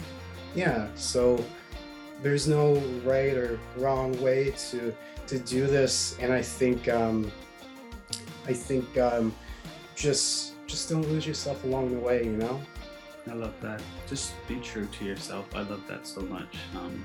yeah, 0.56 0.88
so 0.96 1.44
there's 2.24 2.48
no 2.48 2.78
right 3.04 3.38
or 3.38 3.60
wrong 3.78 4.20
way 4.22 4.52
to 4.70 4.94
to 5.28 5.40
do 5.40 5.66
this, 5.66 6.18
and 6.20 6.32
I 6.34 6.42
think 6.42 6.88
um, 6.88 7.32
I 8.48 8.54
think 8.54 8.98
um, 8.98 9.34
just 9.96 10.54
just 10.66 10.90
don't 10.90 11.08
lose 11.08 11.28
yourself 11.28 11.64
along 11.64 11.94
the 11.94 12.00
way, 12.00 12.26
you 12.26 12.38
know. 12.38 12.60
I 13.30 13.34
love 13.34 13.54
that. 13.62 13.82
Just 14.08 14.34
be 14.48 14.56
true 14.58 14.88
to 14.88 15.06
yourself. 15.06 15.46
I 15.56 15.62
love 15.62 15.82
that 15.88 16.06
so 16.06 16.22
much. 16.22 16.58
Um, 16.76 17.04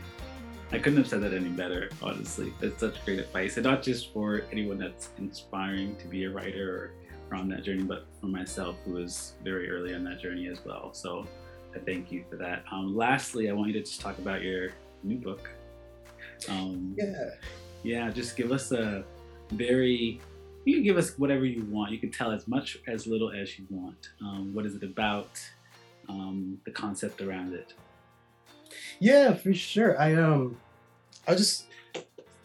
I 0.72 0.78
couldn't 0.78 0.98
have 0.98 1.08
said 1.08 1.22
that 1.22 1.34
any 1.34 1.48
better, 1.48 1.90
honestly. 2.00 2.52
That's 2.60 2.78
such 2.78 3.04
great 3.04 3.18
advice, 3.18 3.56
and 3.56 3.64
not 3.64 3.82
just 3.82 4.12
for 4.12 4.44
anyone 4.52 4.78
that's 4.78 5.10
inspiring 5.18 5.96
to 5.96 6.06
be 6.06 6.24
a 6.24 6.30
writer 6.30 6.92
or 7.30 7.36
on 7.36 7.48
that 7.48 7.62
journey, 7.62 7.82
but 7.82 8.06
for 8.20 8.26
myself, 8.26 8.76
who 8.84 8.92
was 8.92 9.34
very 9.44 9.70
early 9.70 9.94
on 9.94 10.04
that 10.04 10.20
journey 10.20 10.48
as 10.48 10.64
well. 10.64 10.92
So 10.92 11.26
I 11.74 11.78
thank 11.78 12.10
you 12.10 12.24
for 12.28 12.36
that. 12.36 12.64
Um, 12.72 12.96
lastly, 12.96 13.48
I 13.48 13.52
want 13.52 13.68
you 13.68 13.74
to 13.74 13.80
just 13.80 14.00
talk 14.00 14.18
about 14.18 14.42
your 14.42 14.70
new 15.02 15.18
book. 15.18 15.48
Um, 16.48 16.94
yeah. 16.98 17.30
Yeah, 17.82 18.10
just 18.10 18.36
give 18.36 18.52
us 18.52 18.72
a 18.72 19.04
very 19.52 20.20
you 20.64 20.74
can 20.74 20.82
give 20.82 20.98
us 20.98 21.18
whatever 21.18 21.44
you 21.46 21.64
want. 21.64 21.90
You 21.90 21.98
can 21.98 22.10
tell 22.10 22.30
as 22.30 22.46
much 22.46 22.78
as 22.86 23.06
little 23.06 23.32
as 23.32 23.58
you 23.58 23.64
want. 23.70 24.10
Um, 24.20 24.52
what 24.52 24.66
is 24.66 24.74
it 24.74 24.82
about? 24.82 25.40
Um, 26.08 26.58
the 26.64 26.72
concept 26.72 27.22
around 27.22 27.54
it. 27.54 27.72
Yeah, 28.98 29.34
for 29.34 29.52
sure. 29.54 30.00
I 30.00 30.14
um, 30.14 30.58
I'll 31.26 31.36
just 31.36 31.66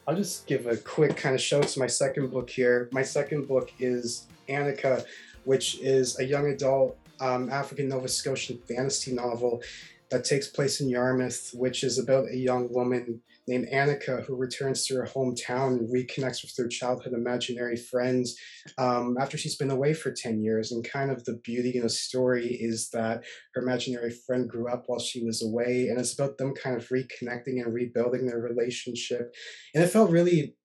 I'll 0.06 0.16
just 0.16 0.46
give 0.46 0.66
a 0.66 0.76
quick 0.76 1.16
kind 1.16 1.34
of 1.34 1.40
show 1.40 1.62
to 1.62 1.78
my 1.78 1.86
second 1.86 2.30
book 2.30 2.48
here. 2.48 2.88
My 2.92 3.02
second 3.02 3.48
book 3.48 3.72
is 3.78 4.26
Annaka, 4.48 5.04
which 5.44 5.80
is 5.80 6.18
a 6.20 6.24
young 6.24 6.46
adult 6.46 6.96
um, 7.20 7.50
African 7.50 7.88
Nova 7.88 8.08
Scotian 8.08 8.58
fantasy 8.58 9.12
novel 9.12 9.62
that 10.10 10.24
takes 10.24 10.46
place 10.46 10.80
in 10.80 10.88
Yarmouth, 10.88 11.50
which 11.54 11.82
is 11.82 11.98
about 11.98 12.28
a 12.28 12.36
young 12.36 12.72
woman 12.72 13.20
named 13.46 13.68
Annaka 13.72 14.24
who 14.24 14.34
returns 14.34 14.86
to 14.86 14.94
her 14.94 15.06
hometown 15.06 15.78
and 15.78 15.94
reconnects 15.94 16.42
with 16.42 16.52
her 16.58 16.68
childhood 16.68 17.12
imaginary 17.12 17.76
friends 17.76 18.36
um, 18.78 19.16
after 19.20 19.38
she's 19.38 19.56
been 19.56 19.70
away 19.70 19.94
for 19.94 20.12
10 20.12 20.42
years. 20.42 20.72
And 20.72 20.84
kind 20.84 21.10
of 21.10 21.24
the 21.24 21.40
beauty 21.44 21.76
in 21.76 21.82
the 21.82 21.88
story 21.88 22.46
is 22.46 22.90
that 22.90 23.24
her 23.54 23.62
imaginary 23.62 24.10
friend 24.10 24.48
grew 24.48 24.68
up 24.68 24.84
while 24.86 24.98
she 24.98 25.24
was 25.24 25.42
away, 25.42 25.88
and 25.88 25.98
it's 25.98 26.14
about 26.14 26.38
them 26.38 26.54
kind 26.54 26.76
of 26.76 26.88
reconnecting 26.88 27.62
and 27.62 27.72
rebuilding 27.72 28.26
their 28.26 28.38
relationship. 28.40 29.34
And 29.74 29.84
it 29.84 29.88
felt 29.88 30.10
really 30.10 30.56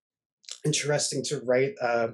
interesting 0.65 1.23
to 1.25 1.41
write. 1.45 1.73
Uh, 1.81 2.09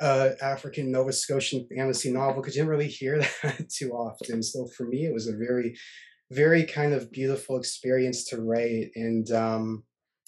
uh, 0.00 0.30
African 0.42 0.90
Nova 0.90 1.12
Scotian 1.12 1.64
fantasy 1.68 2.10
novel 2.10 2.42
because 2.42 2.56
you 2.56 2.62
didn't 2.62 2.70
really 2.70 2.88
hear 2.88 3.20
that 3.44 3.70
too 3.70 3.92
often. 3.92 4.42
So 4.42 4.66
for 4.76 4.84
me, 4.84 5.06
it 5.06 5.14
was 5.14 5.28
a 5.28 5.36
very, 5.36 5.76
very 6.32 6.64
kind 6.64 6.92
of 6.92 7.12
beautiful 7.12 7.56
experience 7.58 8.24
to 8.26 8.40
write, 8.40 8.90
and 8.94 9.30
um, 9.32 9.84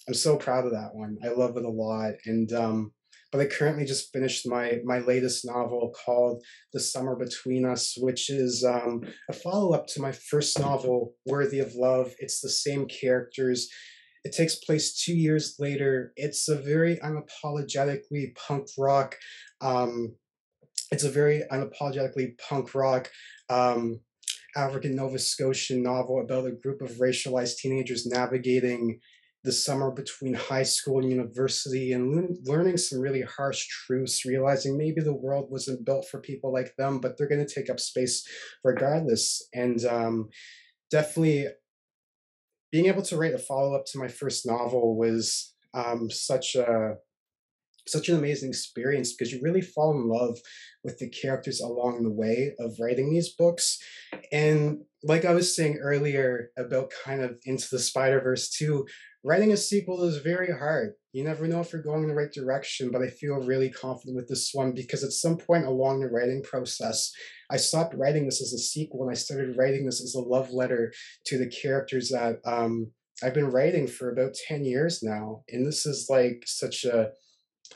I'm 0.07 0.13
so 0.13 0.37
proud 0.37 0.65
of 0.65 0.71
that 0.71 0.93
one. 0.93 1.17
I 1.23 1.29
love 1.29 1.57
it 1.57 1.65
a 1.65 1.69
lot, 1.69 2.13
and 2.25 2.51
um, 2.53 2.91
but 3.31 3.41
I 3.41 3.45
currently 3.45 3.85
just 3.85 4.11
finished 4.13 4.47
my 4.47 4.79
my 4.83 4.99
latest 4.99 5.45
novel 5.45 5.93
called 6.05 6.43
The 6.73 6.79
Summer 6.79 7.15
Between 7.15 7.65
Us, 7.65 7.95
which 7.97 8.29
is 8.29 8.63
um, 8.63 9.01
a 9.29 9.33
follow 9.33 9.73
up 9.73 9.87
to 9.87 10.01
my 10.01 10.11
first 10.11 10.59
novel, 10.59 11.13
Worthy 11.25 11.59
of 11.59 11.75
Love. 11.75 12.13
It's 12.19 12.41
the 12.41 12.49
same 12.49 12.87
characters. 12.87 13.69
It 14.23 14.33
takes 14.33 14.55
place 14.55 15.03
two 15.03 15.15
years 15.15 15.55
later. 15.59 16.11
It's 16.15 16.47
a 16.47 16.55
very 16.55 16.97
unapologetically 16.97 18.35
punk 18.35 18.67
rock 18.77 19.15
um, 19.61 20.15
it's 20.91 21.03
a 21.03 21.09
very 21.09 21.43
unapologetically 21.51 22.37
punk 22.37 22.75
rock 22.75 23.09
um, 23.49 23.99
African 24.55 24.95
Nova 24.95 25.19
Scotian 25.19 25.83
novel 25.83 26.21
about 26.21 26.47
a 26.47 26.51
group 26.51 26.81
of 26.81 26.91
racialized 26.91 27.57
teenagers 27.57 28.05
navigating 28.05 28.99
the 29.43 29.51
summer 29.51 29.91
between 29.91 30.33
high 30.33 30.63
school 30.63 30.99
and 30.99 31.09
university 31.09 31.93
and 31.93 32.15
le- 32.15 32.51
learning 32.51 32.77
some 32.77 32.99
really 32.99 33.21
harsh 33.21 33.67
truths, 33.67 34.25
realizing 34.25 34.77
maybe 34.77 35.01
the 35.01 35.13
world 35.13 35.47
wasn't 35.51 35.85
built 35.85 36.07
for 36.09 36.19
people 36.19 36.51
like 36.51 36.75
them, 36.77 36.99
but 36.99 37.15
they're 37.17 37.29
going 37.29 37.45
to 37.45 37.53
take 37.53 37.69
up 37.69 37.79
space 37.79 38.27
regardless. 38.63 39.47
And 39.53 39.85
um, 39.85 40.29
definitely 40.89 41.47
being 42.71 42.87
able 42.87 43.03
to 43.03 43.17
write 43.17 43.35
a 43.35 43.37
follow 43.37 43.75
up 43.75 43.85
to 43.85 43.99
my 43.99 44.07
first 44.07 44.47
novel 44.47 44.97
was 44.97 45.53
um, 45.75 46.09
such 46.09 46.55
a 46.55 46.95
such 47.87 48.09
an 48.09 48.17
amazing 48.17 48.49
experience 48.49 49.13
because 49.13 49.31
you 49.31 49.39
really 49.41 49.61
fall 49.61 49.91
in 49.91 50.07
love 50.07 50.37
with 50.83 50.97
the 50.99 51.09
characters 51.09 51.61
along 51.61 52.03
the 52.03 52.11
way 52.11 52.53
of 52.59 52.75
writing 52.79 53.11
these 53.11 53.33
books. 53.33 53.79
And 54.31 54.79
like 55.03 55.25
I 55.25 55.33
was 55.33 55.55
saying 55.55 55.77
earlier 55.77 56.49
about 56.57 56.91
kind 57.03 57.21
of 57.21 57.37
Into 57.45 57.67
the 57.71 57.79
Spider 57.79 58.19
Verse 58.21 58.49
too, 58.49 58.85
writing 59.23 59.51
a 59.51 59.57
sequel 59.57 60.03
is 60.03 60.17
very 60.17 60.51
hard. 60.51 60.93
You 61.11 61.23
never 61.23 61.47
know 61.47 61.61
if 61.61 61.71
you're 61.71 61.81
going 61.81 62.03
in 62.03 62.09
the 62.09 62.15
right 62.15 62.31
direction, 62.31 62.91
but 62.91 63.01
I 63.01 63.07
feel 63.07 63.35
really 63.35 63.69
confident 63.69 64.15
with 64.15 64.27
this 64.27 64.51
one 64.53 64.73
because 64.73 65.03
at 65.03 65.11
some 65.11 65.37
point 65.37 65.65
along 65.65 65.99
the 65.99 66.07
writing 66.07 66.43
process, 66.43 67.11
I 67.49 67.57
stopped 67.57 67.95
writing 67.95 68.25
this 68.25 68.41
as 68.41 68.53
a 68.53 68.57
sequel 68.57 69.03
and 69.03 69.11
I 69.11 69.15
started 69.15 69.57
writing 69.57 69.85
this 69.85 70.01
as 70.01 70.15
a 70.15 70.19
love 70.19 70.51
letter 70.51 70.93
to 71.27 71.37
the 71.37 71.47
characters 71.47 72.09
that 72.09 72.39
um, 72.45 72.91
I've 73.23 73.33
been 73.33 73.49
writing 73.49 73.87
for 73.87 74.11
about 74.11 74.35
10 74.47 74.65
years 74.65 75.01
now. 75.01 75.43
And 75.49 75.65
this 75.65 75.85
is 75.85 76.07
like 76.09 76.43
such 76.45 76.83
a 76.83 77.11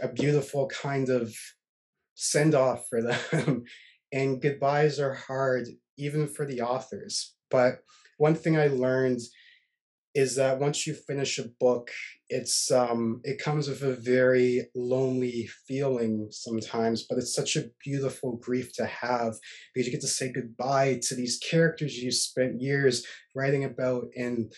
a 0.02 0.08
beautiful 0.08 0.68
kind 0.68 1.10
of 1.10 1.36
send 2.16 2.56
off 2.56 2.88
for 2.90 3.02
them. 3.02 3.64
and 4.12 4.42
goodbyes 4.42 5.00
are 5.00 5.14
hard, 5.14 5.68
even 5.98 6.28
for 6.28 6.46
the 6.46 6.62
authors. 6.62 7.36
But 7.50 7.80
one 8.18 8.36
thing 8.36 8.58
I 8.58 8.68
learned 8.68 9.22
is 10.16 10.36
that 10.36 10.60
once 10.60 10.88
you 10.88 10.94
finish 10.94 11.38
a 11.38 11.48
book, 11.60 11.92
it's 12.30 12.72
um, 12.72 13.22
it 13.24 13.42
comes 13.42 13.68
with 13.68 13.82
a 13.84 13.96
very 13.96 14.68
lonely 14.76 15.48
feeling 15.68 16.28
sometimes, 16.32 17.06
but 17.08 17.18
it's 17.18 17.34
such 17.34 17.56
a 17.56 17.70
beautiful 17.84 18.38
grief 18.38 18.74
to 18.74 18.86
have 18.86 19.36
because 19.74 19.88
you 19.88 19.92
get 19.92 20.02
to 20.02 20.08
say 20.08 20.32
goodbye 20.32 21.00
to 21.04 21.16
these 21.16 21.40
characters 21.40 21.98
you 21.98 22.12
spent 22.12 22.62
years 22.62 23.06
writing 23.36 23.64
about, 23.64 24.06
and 24.16 24.52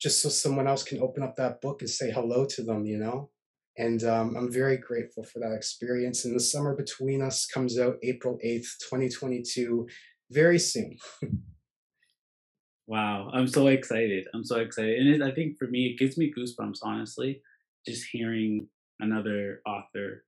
just 0.00 0.20
so 0.20 0.28
someone 0.28 0.66
else 0.66 0.82
can 0.82 1.00
open 1.00 1.22
up 1.22 1.36
that 1.36 1.60
book 1.60 1.80
and 1.80 1.90
say 1.90 2.10
hello 2.10 2.44
to 2.46 2.62
them, 2.62 2.84
you 2.84 2.98
know. 2.98 3.30
And 3.78 4.04
um, 4.04 4.36
I'm 4.36 4.52
very 4.52 4.76
grateful 4.76 5.24
for 5.24 5.38
that 5.38 5.54
experience. 5.54 6.24
And 6.24 6.34
the 6.34 6.40
summer 6.40 6.76
between 6.76 7.22
us 7.22 7.46
comes 7.46 7.78
out 7.78 7.96
April 8.02 8.38
8th, 8.44 8.78
2022, 8.90 9.88
very 10.30 10.58
soon. 10.58 10.98
wow, 12.86 13.30
I'm 13.32 13.48
so 13.48 13.68
excited. 13.68 14.26
I'm 14.34 14.44
so 14.44 14.60
excited. 14.60 14.98
And 14.98 15.08
it, 15.08 15.22
I 15.22 15.32
think 15.32 15.56
for 15.58 15.68
me, 15.68 15.86
it 15.86 15.98
gives 15.98 16.18
me 16.18 16.32
goosebumps, 16.36 16.78
honestly, 16.82 17.40
just 17.86 18.06
hearing 18.12 18.68
another 19.00 19.62
author 19.66 20.24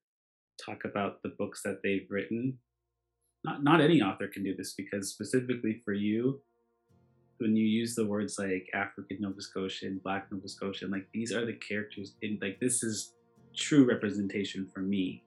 talk 0.65 0.85
about 0.85 1.23
the 1.23 1.35
books 1.39 1.61
that 1.65 1.81
they've 1.83 2.07
written. 2.09 2.59
Not, 3.45 3.63
not 3.63 3.81
any 3.83 4.01
author 4.01 4.27
can 4.27 4.43
do 4.43 4.57
this 4.57 4.73
because 4.75 5.11
specifically 5.11 5.83
for 5.85 5.93
you, 5.93 6.41
when 7.39 7.57
you 7.57 7.67
use 7.67 7.95
the 7.95 8.07
words 8.07 8.39
like 8.39 8.69
African 8.75 9.19
Nova 9.21 9.41
Scotian, 9.41 10.01
Black 10.03 10.31
Nova 10.33 10.49
Scotian, 10.49 10.91
like 10.91 11.07
these 11.13 11.33
are 11.33 11.45
the 11.45 11.55
characters 11.55 12.15
in 12.23 12.39
like 12.41 12.59
this 12.61 12.83
is 12.83 13.13
true 13.55 13.85
representation 13.85 14.67
for 14.67 14.81
me. 14.81 15.23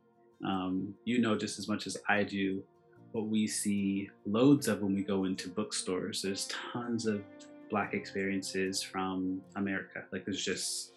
Um, 0.45 0.93
you 1.03 1.19
know 1.19 1.35
just 1.35 1.57
as 1.57 1.67
much 1.67 1.87
as 1.87 1.97
I 2.07 2.23
do 2.23 2.63
what 3.11 3.27
we 3.27 3.47
see 3.47 4.09
loads 4.25 4.67
of 4.67 4.81
when 4.81 4.93
we 4.93 5.01
go 5.01 5.25
into 5.25 5.49
bookstores. 5.49 6.21
There's 6.21 6.47
tons 6.47 7.05
of 7.05 7.21
Black 7.69 7.93
experiences 7.93 8.81
from 8.81 9.41
America. 9.55 10.03
Like 10.11 10.25
there's 10.25 10.43
just 10.43 10.93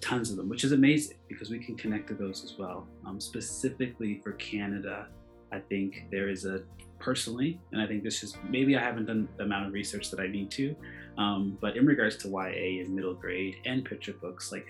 tons 0.00 0.30
of 0.30 0.36
them, 0.36 0.48
which 0.48 0.64
is 0.64 0.72
amazing 0.72 1.18
because 1.28 1.50
we 1.50 1.58
can 1.58 1.76
connect 1.76 2.08
to 2.08 2.14
those 2.14 2.44
as 2.44 2.58
well. 2.58 2.86
Um, 3.06 3.20
specifically 3.20 4.20
for 4.22 4.32
Canada, 4.32 5.06
I 5.52 5.60
think 5.60 6.06
there 6.10 6.28
is 6.28 6.44
a 6.44 6.62
personally, 6.98 7.60
and 7.72 7.80
I 7.80 7.86
think 7.86 8.02
this 8.02 8.22
is 8.22 8.36
maybe 8.48 8.76
I 8.76 8.80
haven't 8.80 9.06
done 9.06 9.28
the 9.36 9.44
amount 9.44 9.66
of 9.66 9.72
research 9.72 10.10
that 10.10 10.20
I 10.20 10.26
need 10.26 10.50
to, 10.52 10.74
um, 11.18 11.58
but 11.60 11.76
in 11.76 11.86
regards 11.86 12.16
to 12.18 12.28
YA 12.28 12.82
and 12.82 12.94
middle 12.94 13.14
grade 13.14 13.56
and 13.64 13.84
picture 13.84 14.14
books, 14.14 14.50
like 14.50 14.66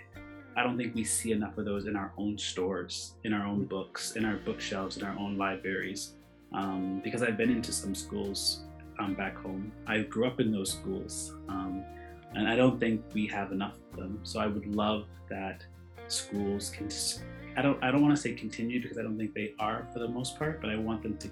I 0.57 0.63
don't 0.63 0.77
think 0.77 0.95
we 0.95 1.05
see 1.05 1.33
enough 1.33 1.57
of 1.59 1.65
those 1.65 1.87
in 1.87 1.97
our 1.97 2.13
own 2.17 2.37
stores, 2.39 3.15
in 3.25 3.33
our 3.33 3.47
own 3.47 3.65
books, 3.65 4.17
in 4.17 4.25
our 4.25 4.37
bookshelves, 4.37 4.97
in 4.97 5.05
our 5.05 5.17
own 5.19 5.37
libraries. 5.37 6.15
Um, 6.53 7.01
because 7.03 7.23
I've 7.23 7.39
been 7.39 7.51
into 7.51 7.73
some 7.73 7.95
schools 7.95 8.65
um, 8.99 9.15
back 9.15 9.37
home. 9.37 9.73
I 9.87 10.01
grew 10.01 10.27
up 10.27 10.41
in 10.41 10.53
those 10.53 10.71
schools, 10.71 11.33
um, 11.49 11.83
and 12.35 12.47
I 12.47 12.57
don't 12.57 12.79
think 12.79 13.03
we 13.15 13.27
have 13.29 13.53
enough 13.53 13.77
of 13.93 13.99
them. 13.99 14.21
So 14.23 14.39
I 14.39 14.47
would 14.47 14.67
love 14.67 15.07
that 15.31 15.65
schools 16.09 16.71
can. 16.71 16.89
I 17.57 17.63
don't. 17.63 17.83
I 17.83 17.91
don't 17.91 18.03
want 18.03 18.15
to 18.15 18.21
say 18.21 18.35
continue 18.35 18.83
because 18.83 18.99
I 18.99 19.03
don't 19.03 19.17
think 19.17 19.35
they 19.35 19.55
are 19.59 19.89
for 19.93 19.99
the 19.99 20.09
most 20.09 20.39
part, 20.39 20.61
but 20.61 20.71
I 20.71 20.77
want 20.77 21.03
them 21.03 21.17
to 21.19 21.31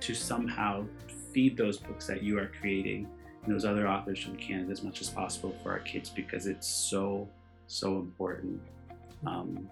to 0.00 0.14
somehow 0.14 0.84
feed 1.32 1.56
those 1.56 1.78
books 1.78 2.06
that 2.06 2.22
you 2.22 2.38
are 2.38 2.50
creating 2.60 3.08
and 3.44 3.54
those 3.54 3.64
other 3.64 3.88
authors 3.88 4.22
from 4.22 4.36
Canada 4.36 4.70
as 4.70 4.82
much 4.82 5.00
as 5.00 5.08
possible 5.08 5.54
for 5.62 5.70
our 5.70 5.78
kids 5.80 6.10
because 6.10 6.46
it's 6.46 6.66
so 6.66 7.28
so 7.68 7.96
important. 7.96 8.60
Um, 9.26 9.70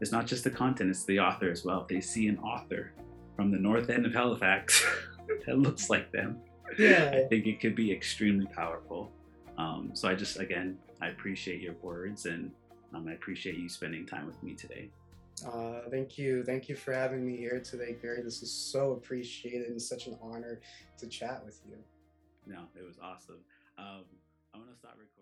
it's 0.00 0.12
not 0.12 0.26
just 0.26 0.44
the 0.44 0.50
content, 0.50 0.90
it's 0.90 1.04
the 1.04 1.18
author 1.18 1.50
as 1.50 1.64
well. 1.64 1.82
If 1.82 1.88
they 1.88 2.00
see 2.00 2.28
an 2.28 2.38
author 2.38 2.92
from 3.34 3.50
the 3.50 3.58
north 3.58 3.90
end 3.90 4.06
of 4.06 4.12
Halifax 4.12 4.84
that 5.46 5.58
looks 5.58 5.90
like 5.90 6.12
them, 6.12 6.38
yeah. 6.78 7.10
I 7.14 7.28
think 7.28 7.46
it 7.46 7.60
could 7.60 7.74
be 7.74 7.90
extremely 7.90 8.46
powerful. 8.46 9.10
Um, 9.56 9.90
so 9.94 10.08
I 10.08 10.14
just, 10.14 10.38
again, 10.38 10.78
I 11.00 11.08
appreciate 11.08 11.60
your 11.60 11.74
words 11.82 12.26
and 12.26 12.52
um, 12.94 13.08
I 13.08 13.12
appreciate 13.12 13.56
you 13.56 13.68
spending 13.68 14.06
time 14.06 14.26
with 14.26 14.40
me 14.42 14.54
today. 14.54 14.90
Uh, 15.46 15.80
thank 15.90 16.18
you. 16.18 16.42
Thank 16.44 16.68
you 16.68 16.76
for 16.76 16.92
having 16.92 17.24
me 17.26 17.36
here 17.36 17.60
today, 17.60 17.96
Gary. 18.00 18.22
This 18.22 18.42
is 18.42 18.52
so 18.52 18.92
appreciated 18.92 19.68
and 19.68 19.80
such 19.80 20.06
an 20.06 20.16
honor 20.20 20.60
to 20.98 21.06
chat 21.06 21.42
with 21.44 21.60
you. 21.68 21.76
No, 22.46 22.60
it 22.76 22.84
was 22.84 22.98
awesome. 23.02 23.38
Um, 23.78 24.04
I'm 24.54 24.60
going 24.60 24.72
to 24.72 24.78
stop 24.78 24.96
recording. 24.98 25.17